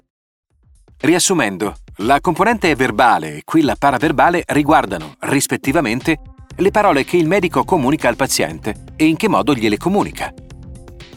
Riassumendo, 0.99 1.73
la 2.03 2.19
componente 2.19 2.73
verbale 2.73 3.37
e 3.37 3.41
quella 3.43 3.75
paraverbale 3.77 4.43
riguardano, 4.47 5.15
rispettivamente, 5.19 6.17
le 6.55 6.71
parole 6.71 7.03
che 7.03 7.17
il 7.17 7.27
medico 7.27 7.63
comunica 7.63 8.07
al 8.07 8.15
paziente 8.15 8.85
e 8.95 9.05
in 9.05 9.17
che 9.17 9.27
modo 9.27 9.53
gliele 9.53 9.77
comunica. 9.77 10.33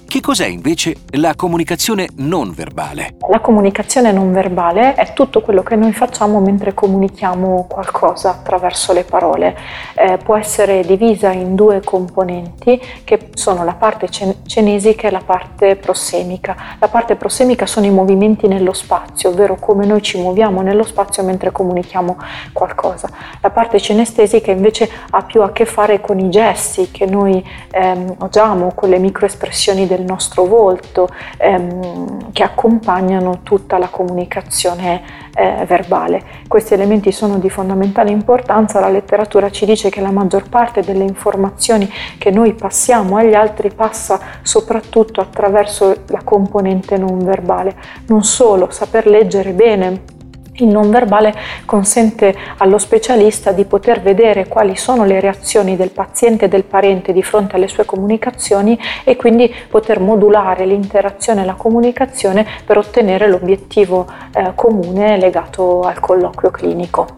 Che 0.07 0.21
cos'è 0.21 0.47
invece 0.47 0.95
la 1.17 1.35
comunicazione 1.35 2.09
non 2.19 2.53
verbale? 2.53 3.17
La 3.29 3.41
comunicazione 3.41 4.13
non 4.13 4.33
verbale 4.33 4.95
è 4.95 5.13
tutto 5.13 5.41
quello 5.41 5.65
che 5.65 5.75
noi 5.75 5.93
facciamo 5.93 6.39
mentre 6.39 6.73
comunichiamo 6.73 7.67
qualcosa 7.69 8.31
attraverso 8.31 8.93
le 8.93 9.03
parole. 9.03 9.57
Eh, 9.95 10.19
può 10.19 10.37
essere 10.37 10.83
divisa 10.85 11.33
in 11.33 11.57
due 11.57 11.81
componenti 11.83 12.81
che 13.03 13.31
sono 13.35 13.65
la 13.65 13.75
parte 13.75 14.09
cenesica 14.09 15.09
e 15.09 15.11
la 15.11 15.23
parte 15.25 15.75
prossemica. 15.75 16.77
La 16.79 16.89
parte 16.89 17.17
prossemica 17.17 17.67
sono 17.67 17.87
i 17.87 17.91
movimenti 17.91 18.47
nello 18.47 18.73
spazio, 18.73 19.31
ovvero 19.31 19.57
come 19.57 19.85
noi 19.85 20.01
ci 20.01 20.21
muoviamo 20.21 20.63
nello 20.63 20.85
spazio 20.85 21.25
mentre 21.25 21.51
comunichiamo 21.51 22.17
qualcosa. 22.53 23.09
La 23.41 23.51
parte 23.51 23.81
cinestesica 23.81 24.53
invece 24.53 24.89
ha 25.11 25.23
più 25.23 25.43
a 25.43 25.51
che 25.51 25.65
fare 25.65 26.01
con 26.01 26.21
i 26.21 26.31
gesti 26.31 26.93
che 26.93 27.07
noi 27.07 27.45
ehm, 27.73 28.15
usiamo, 28.21 28.73
con 28.75 28.89
le 28.91 28.99
microespressioni 28.99 29.89
del 29.89 29.94
nostro 30.03 30.45
volto 30.45 31.09
ehm, 31.39 32.33
che 32.33 32.43
accompagnano 32.43 33.41
tutta 33.43 33.79
la 33.79 33.89
comunicazione 33.89 35.03
eh, 35.35 35.65
verbale. 35.67 36.23
Questi 36.49 36.75
elementi 36.75 37.13
sono 37.13 37.39
di 37.39 37.51
fondamentale 37.51 38.11
importanza, 38.11 38.81
la 38.81 38.89
letteratura 38.89 39.51
ci 39.51 39.67
dice 39.67 39.91
che 39.91 40.01
la 40.01 40.11
maggior 40.11 40.49
parte 40.49 40.83
delle 40.83 41.05
informazioni 41.05 41.91
che 42.19 42.31
noi 42.31 42.55
passiamo 42.55 43.17
agli 43.17 43.35
altri 43.35 43.71
passa 43.73 44.19
soprattutto 44.43 45.21
attraverso 45.21 46.03
la 46.07 46.23
componente 46.23 46.97
non 46.97 47.19
verbale. 47.19 47.75
Non 48.07 48.23
solo 48.25 48.71
saper 48.71 49.07
leggere 49.07 49.53
bene 49.53 50.13
il 50.57 50.69
non 50.69 50.91
verbale 50.91 51.35
consente 51.65 52.35
allo 52.59 52.79
specialista 52.79 53.53
di 53.53 53.65
poter 53.65 54.01
vedere 54.01 54.47
quali 54.47 54.77
sono 54.77 55.05
le 55.05 55.21
reazioni 55.21 55.77
del 55.77 55.91
paziente 55.91 56.45
e 56.45 56.49
del 56.49 56.65
parente 56.65 57.13
di 57.13 57.23
fronte 57.23 57.57
alle 57.57 57.69
sue 57.69 57.85
comunicazioni 57.85 58.79
e 59.05 59.17
quindi 59.17 59.53
poter 59.69 60.01
modulare 60.01 60.67
l'interazione 60.67 61.43
e 61.43 61.45
la 61.45 61.55
comunicazione 61.55 62.47
per 62.65 62.79
ottenere 62.79 63.29
l'obiettivo 63.29 64.07
eh, 64.33 64.53
comune 64.55 65.19
legato 65.19 65.83
al 65.83 65.99
colloquio 66.01 66.51
clinico. 66.51 67.17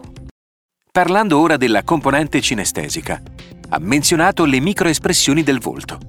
Parlando 0.91 1.39
ora 1.39 1.57
della 1.57 1.83
componente 1.83 2.41
cinestesica, 2.41 3.21
ha 3.69 3.77
menzionato 3.79 4.45
le 4.45 4.59
microespressioni 4.59 5.43
del 5.43 5.59
volto. 5.59 5.99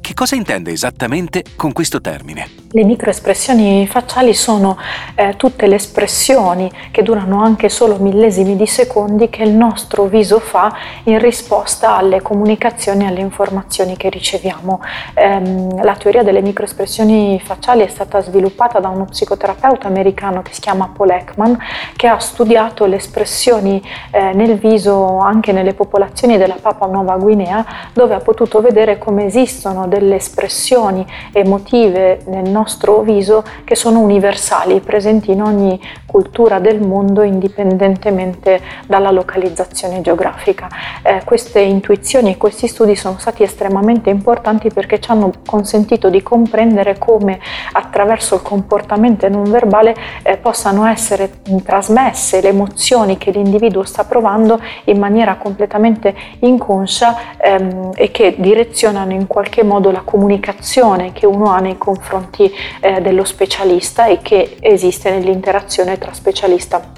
Che 0.00 0.12
cosa 0.12 0.34
intende 0.34 0.72
esattamente 0.72 1.42
con 1.56 1.72
questo 1.72 2.00
termine? 2.00 2.63
Le 2.76 2.82
microespressioni 2.82 3.86
facciali 3.86 4.34
sono 4.34 4.76
eh, 5.14 5.34
tutte 5.36 5.68
le 5.68 5.76
espressioni 5.76 6.68
che 6.90 7.04
durano 7.04 7.40
anche 7.40 7.68
solo 7.68 7.98
millesimi 7.98 8.56
di 8.56 8.66
secondi 8.66 9.30
che 9.30 9.44
il 9.44 9.52
nostro 9.52 10.06
viso 10.06 10.40
fa 10.40 10.74
in 11.04 11.20
risposta 11.20 11.94
alle 11.96 12.20
comunicazioni 12.20 13.04
e 13.04 13.06
alle 13.06 13.20
informazioni 13.20 13.96
che 13.96 14.08
riceviamo. 14.08 14.80
Ehm, 15.14 15.84
la 15.84 15.94
teoria 15.94 16.24
delle 16.24 16.40
microespressioni 16.40 17.40
facciali 17.40 17.84
è 17.84 17.86
stata 17.86 18.20
sviluppata 18.20 18.80
da 18.80 18.88
uno 18.88 19.04
psicoterapeuta 19.04 19.86
americano 19.86 20.42
che 20.42 20.52
si 20.52 20.60
chiama 20.60 20.90
Paul 20.92 21.10
Ekman, 21.10 21.56
che 21.94 22.08
ha 22.08 22.18
studiato 22.18 22.86
le 22.86 22.96
espressioni 22.96 23.80
eh, 24.10 24.32
nel 24.32 24.58
viso 24.58 25.18
anche 25.18 25.52
nelle 25.52 25.74
popolazioni 25.74 26.38
della 26.38 26.56
Papua 26.60 26.88
Nuova 26.88 27.16
Guinea, 27.18 27.64
dove 27.92 28.14
ha 28.14 28.20
potuto 28.20 28.60
vedere 28.60 28.98
come 28.98 29.26
esistono 29.26 29.86
delle 29.86 30.16
espressioni 30.16 31.06
emotive 31.30 32.22
nel 32.26 32.42
nostro 32.42 32.62
viso 33.02 33.44
che 33.64 33.74
sono 33.74 34.00
universali, 34.00 34.80
presenti 34.80 35.30
in 35.32 35.42
ogni 35.42 35.80
cultura 36.06 36.60
del 36.60 36.80
mondo 36.80 37.22
indipendentemente 37.22 38.60
dalla 38.86 39.10
localizzazione 39.10 40.00
geografica. 40.00 40.68
Eh, 41.02 41.22
queste 41.24 41.60
intuizioni 41.60 42.30
e 42.30 42.36
questi 42.36 42.68
studi 42.68 42.94
sono 42.94 43.16
stati 43.18 43.42
estremamente 43.42 44.10
importanti 44.10 44.70
perché 44.70 45.00
ci 45.00 45.10
hanno 45.10 45.32
consentito 45.46 46.10
di 46.10 46.22
comprendere 46.22 46.98
come 46.98 47.40
attraverso 47.72 48.36
il 48.36 48.42
comportamento 48.42 49.28
non 49.28 49.44
verbale 49.44 49.94
eh, 50.22 50.36
possano 50.36 50.86
essere 50.86 51.30
trasmesse 51.64 52.40
le 52.40 52.48
emozioni 52.48 53.18
che 53.18 53.30
l'individuo 53.30 53.82
sta 53.82 54.04
provando 54.04 54.60
in 54.84 54.98
maniera 54.98 55.36
completamente 55.36 56.14
inconscia 56.40 57.36
ehm, 57.36 57.90
e 57.94 58.10
che 58.10 58.34
direzionano 58.38 59.12
in 59.12 59.26
qualche 59.26 59.62
modo 59.62 59.90
la 59.90 60.02
comunicazione 60.04 61.12
che 61.12 61.26
uno 61.26 61.50
ha 61.50 61.58
nei 61.58 61.78
confronti 61.78 62.52
eh, 62.80 63.00
dello 63.00 63.24
specialista 63.24 64.06
e 64.06 64.18
che 64.22 64.56
esiste 64.60 65.10
nell'interazione 65.10 65.98
tra 65.98 66.12
specialista 66.12 66.92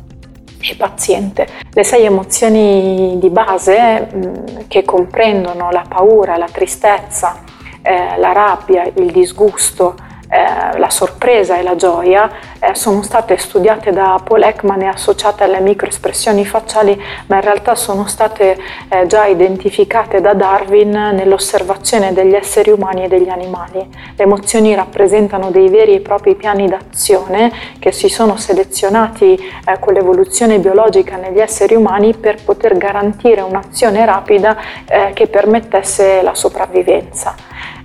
e 0.60 0.75
paziente. 0.76 1.46
Le 1.70 1.84
sei 1.84 2.04
emozioni 2.04 3.16
di 3.18 3.30
base 3.30 4.08
mh, 4.12 4.18
mm, 4.18 4.44
che 4.68 4.84
comprendono 4.84 5.70
la 5.70 5.84
paura, 5.88 6.36
la 6.36 6.48
tristezza, 6.50 7.42
eh, 7.82 8.16
la 8.18 8.32
rabbia, 8.32 8.84
il 8.84 9.10
disgusto, 9.12 9.94
eh, 10.28 10.78
la 10.78 10.90
sorpresa 10.90 11.56
e 11.56 11.62
la 11.62 11.76
gioia 11.76 12.30
eh, 12.59 12.75
sono 12.75 13.02
state 13.02 13.37
studiate 13.37 13.92
da 13.92 14.21
Paul 14.23 14.42
Ekman 14.42 14.83
e 14.83 14.87
associate 14.87 15.45
alle 15.45 15.61
microespressioni 15.61 16.45
facciali, 16.45 17.00
ma 17.26 17.37
in 17.37 17.42
realtà 17.42 17.75
sono 17.75 18.06
state 18.06 18.59
eh, 18.88 19.06
già 19.06 19.26
identificate 19.26 20.21
da 20.21 20.35
Darwin 20.35 20.90
nell'osservazione 20.90 22.12
degli 22.12 22.35
esseri 22.35 22.71
umani 22.71 23.04
e 23.04 23.09
degli 23.09 23.28
animali. 23.28 23.78
Le 24.16 24.25
emozioni 24.25 24.75
rappresentano 24.75 25.50
dei 25.50 25.68
veri 25.68 25.95
e 25.95 26.00
propri 26.00 26.35
piani 26.35 26.66
d'azione 26.66 27.52
che 27.78 27.92
si 27.92 28.09
sono 28.09 28.37
selezionati 28.37 29.35
eh, 29.35 29.78
con 29.78 29.92
l'evoluzione 29.92 30.59
biologica 30.59 31.16
negli 31.16 31.38
esseri 31.38 31.75
umani 31.75 32.14
per 32.14 32.42
poter 32.42 32.76
garantire 32.76 33.42
un'azione 33.42 34.04
rapida 34.04 34.56
eh, 34.87 35.11
che 35.14 35.28
permettesse 35.28 36.23
la 36.23 36.35
sopravvivenza. 36.35 37.35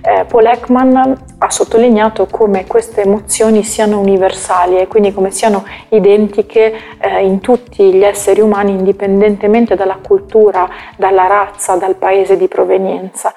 Eh, 0.04 0.24
Paul 0.24 0.46
Ekman 0.46 1.24
ha 1.38 1.50
sottolineato 1.50 2.26
come 2.26 2.66
queste 2.66 3.02
emozioni 3.02 3.62
siano 3.62 4.00
universali 4.00 4.78
e 4.78 4.88
quindi 4.88 5.12
come 5.12 5.30
siano 5.30 5.64
identiche 5.90 6.74
eh, 6.98 7.24
in 7.24 7.38
tutti 7.38 7.92
gli 7.94 8.02
esseri 8.02 8.40
umani 8.40 8.72
indipendentemente 8.72 9.76
dalla 9.76 10.00
cultura, 10.02 10.68
dalla 10.96 11.28
razza, 11.28 11.76
dal 11.76 11.94
paese 11.94 12.36
di 12.36 12.48
provenienza. 12.48 13.32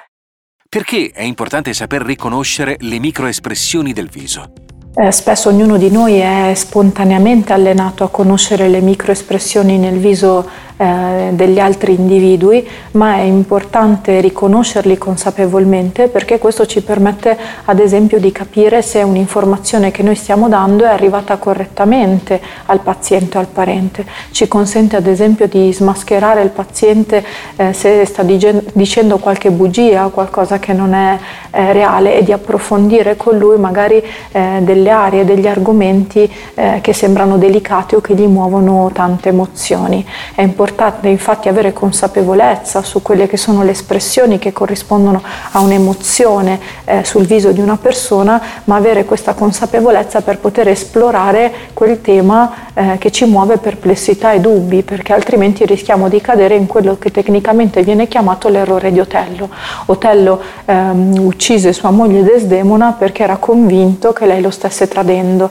Perché 0.68 1.12
è 1.14 1.22
importante 1.22 1.72
saper 1.72 2.02
riconoscere 2.02 2.78
le 2.80 2.98
microespressioni 2.98 3.94
del 3.94 4.10
viso? 4.10 4.52
Eh, 4.98 5.12
spesso 5.12 5.50
ognuno 5.50 5.78
di 5.78 5.92
noi 5.92 6.20
è 6.20 6.54
spontaneamente 6.56 7.54
allenato 7.54 8.06
a 8.06 8.10
conoscere 8.10 8.70
le 8.70 8.80
microespressioni 8.80 9.78
nel 9.78 10.00
viso 10.00 10.50
eh, 10.78 11.30
degli 11.32 11.58
altri 11.58 11.94
individui, 11.94 12.68
ma 12.92 13.16
è 13.16 13.22
importante 13.22 14.20
riconoscerli 14.20 14.98
consapevolmente 14.98 16.10
perché 16.10 16.38
questo 16.38 16.66
ci 16.66 16.82
permette 16.82 17.38
ad 17.64 17.80
esempio 17.80 18.20
di 18.20 18.32
capire 18.32 18.82
se 18.82 19.02
un'informazione 19.02 19.92
che 19.92 20.04
noi 20.04 20.16
stiamo 20.16 20.50
dando 20.50 20.84
è 20.84 20.90
arrivata 20.90 21.38
correttamente 21.38 22.42
al 22.66 22.82
paziente 22.82 23.38
o 23.38 23.40
al 23.40 23.48
parente. 23.48 24.06
Ci 24.32 24.50
consente 24.50 24.98
ad 24.98 25.08
esempio 25.08 25.48
di 25.48 25.72
smascherare 25.72 26.42
il 26.42 26.50
paziente 26.50 27.24
eh, 27.56 27.72
se 27.72 28.04
sta 28.06 28.24
dicendo 28.24 29.18
qualche 29.18 29.52
bugia 29.52 30.08
qualcosa 30.08 30.60
che 30.60 30.74
non 30.74 30.94
è 30.94 31.18
eh, 31.52 31.72
reale 31.72 32.18
e 32.18 32.24
di 32.24 32.34
approfondire 32.34 33.16
con 33.16 33.38
lui 33.38 33.58
magari 33.58 34.04
eh, 34.32 34.60
delle 34.62 34.90
aree, 34.90 35.24
degli 35.24 35.48
argomenti 35.48 36.30
eh, 36.54 36.80
che 36.82 36.92
sembrano 36.94 37.38
delicati 37.38 37.96
o 37.96 38.02
che 38.02 38.14
gli 38.14 38.26
muovono 38.26 38.90
tante 38.94 39.30
emozioni. 39.30 40.06
È 40.34 40.42
importante 40.42 40.64
importante 40.66 41.10
infatti 41.10 41.48
avere 41.48 41.74
consapevolezza 41.74 42.82
su 42.82 43.04
quelle 43.04 43.28
che 43.28 43.38
sono 43.38 43.62
le 43.62 43.70
espressioni 43.70 44.40
che 44.40 44.52
corrispondono 44.52 45.22
a 45.52 45.60
un'emozione 45.60 46.60
eh, 46.86 47.04
sul 47.04 47.28
viso 47.28 47.52
di 47.52 47.60
una 47.60 47.78
persona, 47.78 48.42
ma 48.64 48.76
avere 48.76 49.06
questa 49.06 49.36
consapevolezza 49.36 50.22
per 50.22 50.40
poter 50.40 50.70
esplorare 50.70 51.54
quel 51.74 52.02
tema 52.02 52.72
eh, 52.74 52.98
che 52.98 53.12
ci 53.12 53.26
muove 53.26 53.58
perplessità 53.58 54.32
e 54.32 54.40
dubbi, 54.40 54.82
perché 54.82 55.14
altrimenti 55.14 55.66
rischiamo 55.66 56.10
di 56.10 56.20
cadere 56.20 56.56
in 56.56 56.66
quello 56.66 56.98
che 56.98 57.12
tecnicamente 57.12 57.84
viene 57.84 58.08
chiamato 58.08 58.50
l'errore 58.50 58.92
di 58.92 59.00
Otello. 59.00 59.50
Otello 59.86 60.42
ehm, 60.66 61.20
uccise 61.20 61.74
sua 61.74 61.92
moglie 61.92 62.24
Desdemona 62.24 62.94
perché 62.94 63.22
era 63.22 63.38
convinto 63.38 64.14
che 64.14 64.26
lei 64.26 64.42
lo 64.42 64.50
stesse 64.50 64.88
tradendo. 64.88 65.50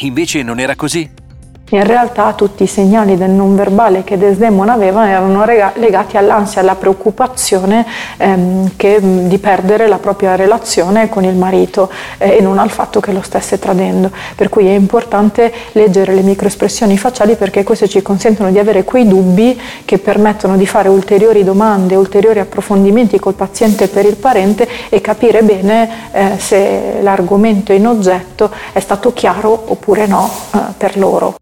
Invece 0.00 0.42
non 0.42 0.58
era 0.58 0.74
così? 0.74 1.22
In 1.74 1.82
realtà 1.82 2.34
tutti 2.34 2.62
i 2.62 2.68
segnali 2.68 3.16
del 3.16 3.30
non 3.30 3.56
verbale 3.56 4.04
che 4.04 4.16
Desdemona 4.16 4.74
aveva 4.74 5.08
erano 5.08 5.44
legati 5.44 6.16
all'ansia 6.16 6.60
alla 6.60 6.76
preoccupazione 6.76 7.84
ehm, 8.16 8.74
che, 8.76 9.00
di 9.26 9.38
perdere 9.38 9.88
la 9.88 9.98
propria 9.98 10.36
relazione 10.36 11.08
con 11.08 11.24
il 11.24 11.34
marito 11.34 11.90
eh, 12.18 12.36
e 12.36 12.40
non 12.40 12.60
al 12.60 12.70
fatto 12.70 13.00
che 13.00 13.10
lo 13.10 13.22
stesse 13.22 13.58
tradendo. 13.58 14.12
Per 14.36 14.50
cui 14.50 14.68
è 14.68 14.72
importante 14.72 15.52
leggere 15.72 16.14
le 16.14 16.20
microespressioni 16.20 16.96
facciali 16.96 17.34
perché 17.34 17.64
queste 17.64 17.88
ci 17.88 18.02
consentono 18.02 18.52
di 18.52 18.60
avere 18.60 18.84
quei 18.84 19.08
dubbi 19.08 19.60
che 19.84 19.98
permettono 19.98 20.56
di 20.56 20.66
fare 20.66 20.88
ulteriori 20.88 21.42
domande, 21.42 21.96
ulteriori 21.96 22.38
approfondimenti 22.38 23.18
col 23.18 23.34
paziente 23.34 23.88
per 23.88 24.04
il 24.04 24.14
parente 24.14 24.68
e 24.88 25.00
capire 25.00 25.42
bene 25.42 25.90
eh, 26.12 26.38
se 26.38 27.00
l'argomento 27.00 27.72
in 27.72 27.88
oggetto 27.88 28.48
è 28.72 28.78
stato 28.78 29.12
chiaro 29.12 29.60
oppure 29.66 30.06
no 30.06 30.30
eh, 30.52 30.58
per 30.78 30.96
loro. 30.96 31.34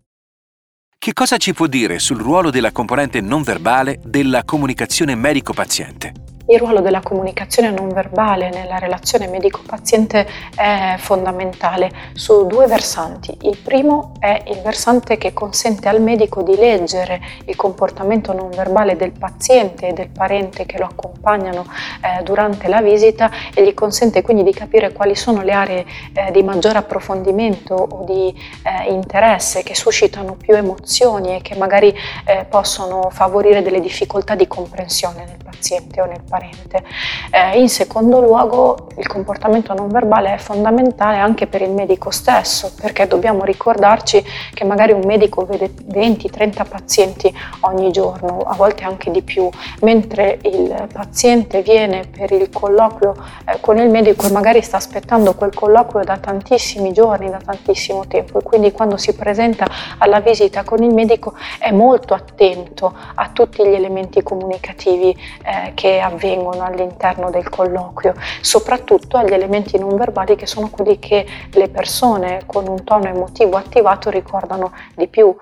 Che 1.05 1.15
cosa 1.15 1.37
ci 1.37 1.53
può 1.53 1.67
dire 1.67 1.99
sul 1.99 2.21
ruolo 2.21 2.51
della 2.51 2.71
componente 2.71 3.21
non 3.21 3.43
verbale 3.43 3.99
della 4.05 4.45
comunicazione 4.45 5.17
medico-paziente? 5.17 6.32
Il 6.46 6.59
ruolo 6.59 6.81
della 6.81 7.00
comunicazione 7.00 7.70
non 7.70 7.88
verbale 7.90 8.50
nella 8.50 8.78
relazione 8.78 9.28
medico-paziente 9.28 10.26
è 10.57 10.96
fondamentale 10.98 11.88
su 12.14 12.46
due 12.46 12.66
versanti. 12.66 13.37
Il 13.42 13.59
primo 13.59 14.14
è 14.18 14.42
il 14.48 14.61
versante 14.61 15.18
che 15.18 15.33
consente 15.33 15.88
al 15.88 16.00
medico 16.02 16.42
di 16.42 16.57
leggere 16.57 17.20
il 17.44 17.55
comportamento 17.55 18.33
non 18.33 18.50
verbale 18.50 18.96
del 18.96 19.12
paziente 19.12 19.88
e 19.88 19.92
del 19.92 20.09
parente 20.09 20.66
che 20.66 20.78
lo 20.78 20.87
accompagnano 20.87 21.64
eh, 22.02 22.22
durante 22.24 22.66
la 22.66 22.83
visita 22.83 23.31
e 23.55 23.64
gli 23.64 23.72
consente 23.72 24.22
quindi 24.22 24.42
di 24.42 24.52
capire 24.52 24.92
quali 24.92 25.14
sono 25.14 25.42
le 25.42 25.52
aree 25.52 25.85
eh, 26.12 26.33
di 26.33 26.42
maggior 26.42 26.74
approfondimento 26.74 27.74
o 27.74 28.05
di 28.05 28.35
eh, 28.64 28.90
interesse 28.92 29.62
che 29.62 29.76
suscitano 29.76 30.35
più 30.35 30.55
emozioni 30.55 31.37
e 31.37 31.40
che 31.40 31.57
magari 31.57 31.94
eh, 32.24 32.44
possono 32.48 33.11
favorire 33.11 33.62
delle 33.62 33.81
difficoltà 33.81 34.35
di 34.35 34.48
comprensione 34.48 35.18
nel 35.18 35.37
paziente 35.37 35.52
o 36.01 36.05
nel 36.07 36.23
parente. 36.29 36.83
Eh, 37.31 37.61
in 37.61 37.69
secondo 37.69 38.21
luogo 38.21 38.88
il 38.97 39.07
comportamento 39.07 39.75
non 39.75 39.88
verbale 39.88 40.35
è 40.35 40.38
fondamentale 40.38 41.19
anche 41.19 41.47
per 41.47 41.62
il 41.62 41.71
medico 41.71 42.11
stesso, 42.11 42.73
perché 42.81 43.07
dobbiamo 43.07 43.45
ricordarci 43.45 44.25
che 44.53 44.65
magari 44.65 44.93
un 44.93 45.03
medico 45.05 45.45
vede 45.45 45.73
20-30 45.73 46.69
pazienti 46.69 47.35
ogni 47.61 47.91
giorno, 47.91 48.38
a 48.38 48.55
volte 48.55 48.85
anche 48.85 49.11
di 49.11 49.23
più, 49.23 49.49
mentre 49.81 50.38
il 50.43 50.88
paziente 50.93 51.62
viene 51.62 52.05
per 52.11 52.33
il 52.33 52.51
colloquio 52.51 53.15
eh, 53.47 53.61
con 53.61 53.79
il 53.79 53.91
medico 53.91 54.27
e 54.27 54.31
magari 54.31 54.62
sta 54.62 54.77
aspettando 54.77 55.35
quel 55.35 55.55
colloquio 55.55 56.05
da 56.05 56.17
tantissimi 56.17 56.93
giorni, 56.93 57.31
da 57.31 57.38
tantissimo 57.45 58.07
tempo 58.07 58.38
e 58.38 58.43
quindi 58.43 58.73
quando 58.73 58.97
si 58.97 59.15
presenta 59.15 59.67
alla 59.99 60.21
visita 60.21 60.65
con 60.65 60.83
il 60.83 60.93
medico 60.93 61.35
è 61.59 61.71
molto 61.71 62.15
attento 62.15 62.95
a 63.15 63.31
tutti 63.33 63.62
gli 63.62 63.75
elementi 63.75 64.23
comunicativi 64.23 65.17
eh, 65.42 65.72
che 65.74 66.00
avvengono 66.00 66.62
all'interno 66.64 67.31
del 67.31 67.48
colloquio, 67.48 68.14
soprattutto 68.40 69.16
agli 69.16 69.33
elementi 69.33 69.78
non 69.78 69.96
verbali 69.96 70.37
che 70.37 70.46
sono 70.46 70.68
quelli 70.68 70.98
che 70.98 71.26
le 71.52 71.68
persone 71.68 72.42
con 72.46 72.68
un 72.68 72.85
tono 72.85 73.09
emotivo 73.09 73.57
attivato 73.57 74.11
ricordano 74.11 74.72
di 74.94 75.09
più. 75.09 75.35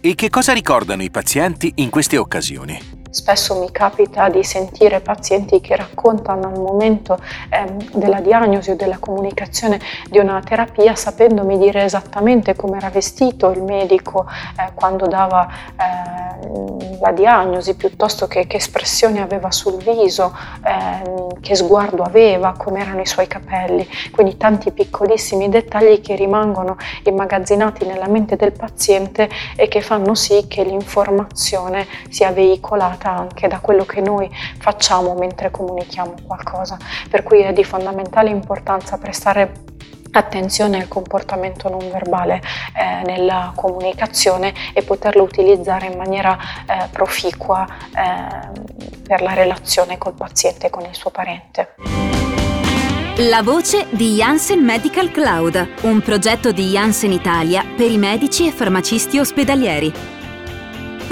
E 0.00 0.14
che 0.14 0.30
cosa 0.30 0.52
ricordano 0.52 1.02
i 1.02 1.10
pazienti 1.10 1.72
in 1.76 1.90
queste 1.90 2.16
occasioni? 2.16 3.01
Spesso 3.12 3.60
mi 3.60 3.70
capita 3.70 4.30
di 4.30 4.42
sentire 4.42 5.00
pazienti 5.00 5.60
che 5.60 5.76
raccontano 5.76 6.46
al 6.46 6.58
momento 6.58 7.18
eh, 7.50 7.70
della 7.92 8.20
diagnosi 8.20 8.70
o 8.70 8.74
della 8.74 8.96
comunicazione 8.98 9.78
di 10.08 10.18
una 10.18 10.40
terapia 10.40 10.94
sapendomi 10.94 11.58
dire 11.58 11.84
esattamente 11.84 12.56
come 12.56 12.78
era 12.78 12.88
vestito 12.88 13.50
il 13.50 13.62
medico 13.62 14.24
eh, 14.58 14.72
quando 14.72 15.06
dava 15.08 15.46
eh, 15.78 16.32
la 17.00 17.12
diagnosi, 17.12 17.74
piuttosto 17.74 18.26
che 18.26 18.46
che 18.46 18.56
espressioni 18.56 19.20
aveva 19.20 19.50
sul 19.50 19.76
viso, 19.76 20.34
ehm, 20.64 21.40
che 21.40 21.54
sguardo 21.54 22.02
aveva, 22.02 22.54
come 22.56 22.80
erano 22.80 23.00
i 23.00 23.06
suoi 23.06 23.26
capelli. 23.26 23.86
Quindi 24.10 24.36
tanti 24.36 24.70
piccolissimi 24.70 25.48
dettagli 25.48 26.00
che 26.00 26.14
rimangono 26.14 26.76
immagazzinati 27.04 27.84
nella 27.84 28.08
mente 28.08 28.36
del 28.36 28.52
paziente 28.52 29.28
e 29.56 29.68
che 29.68 29.80
fanno 29.80 30.14
sì 30.14 30.46
che 30.48 30.64
l'informazione 30.64 31.86
sia 32.08 32.30
veicolata 32.30 33.01
determinata 33.02 33.10
anche 33.10 33.48
da 33.48 33.58
quello 33.58 33.84
che 33.84 34.00
noi 34.00 34.30
facciamo 34.58 35.14
mentre 35.14 35.50
comunichiamo 35.50 36.14
qualcosa, 36.24 36.78
per 37.10 37.24
cui 37.24 37.40
è 37.42 37.52
di 37.52 37.64
fondamentale 37.64 38.30
importanza 38.30 38.96
prestare 38.98 39.52
attenzione 40.14 40.78
al 40.78 40.88
comportamento 40.88 41.70
non 41.70 41.90
verbale 41.90 42.42
eh, 42.74 43.02
nella 43.04 43.52
comunicazione 43.56 44.52
e 44.74 44.82
poterlo 44.82 45.22
utilizzare 45.22 45.86
in 45.86 45.96
maniera 45.96 46.36
eh, 46.66 46.88
proficua 46.90 47.66
eh, 47.66 49.00
per 49.02 49.22
la 49.22 49.32
relazione 49.32 49.96
col 49.96 50.12
paziente 50.12 50.66
e 50.66 50.70
con 50.70 50.84
il 50.84 50.94
suo 50.94 51.10
parente. 51.10 51.74
La 53.28 53.42
voce 53.42 53.86
di 53.90 54.16
Janssen 54.16 54.62
Medical 54.62 55.10
Cloud, 55.10 55.68
un 55.82 56.00
progetto 56.00 56.50
di 56.50 56.70
Janssen 56.70 57.12
Italia 57.12 57.64
per 57.76 57.90
i 57.90 57.98
medici 57.98 58.46
e 58.46 58.52
farmacisti 58.52 59.18
ospedalieri. 59.18 60.21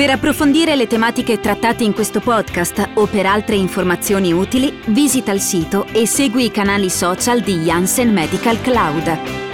Per 0.00 0.08
approfondire 0.08 0.76
le 0.76 0.86
tematiche 0.86 1.40
trattate 1.40 1.84
in 1.84 1.92
questo 1.92 2.20
podcast 2.20 2.92
o 2.94 3.04
per 3.04 3.26
altre 3.26 3.56
informazioni 3.56 4.32
utili, 4.32 4.80
visita 4.86 5.30
il 5.30 5.40
sito 5.40 5.84
e 5.92 6.06
segui 6.06 6.46
i 6.46 6.50
canali 6.50 6.88
social 6.88 7.42
di 7.42 7.56
Janssen 7.58 8.10
Medical 8.10 8.62
Cloud. 8.62 9.49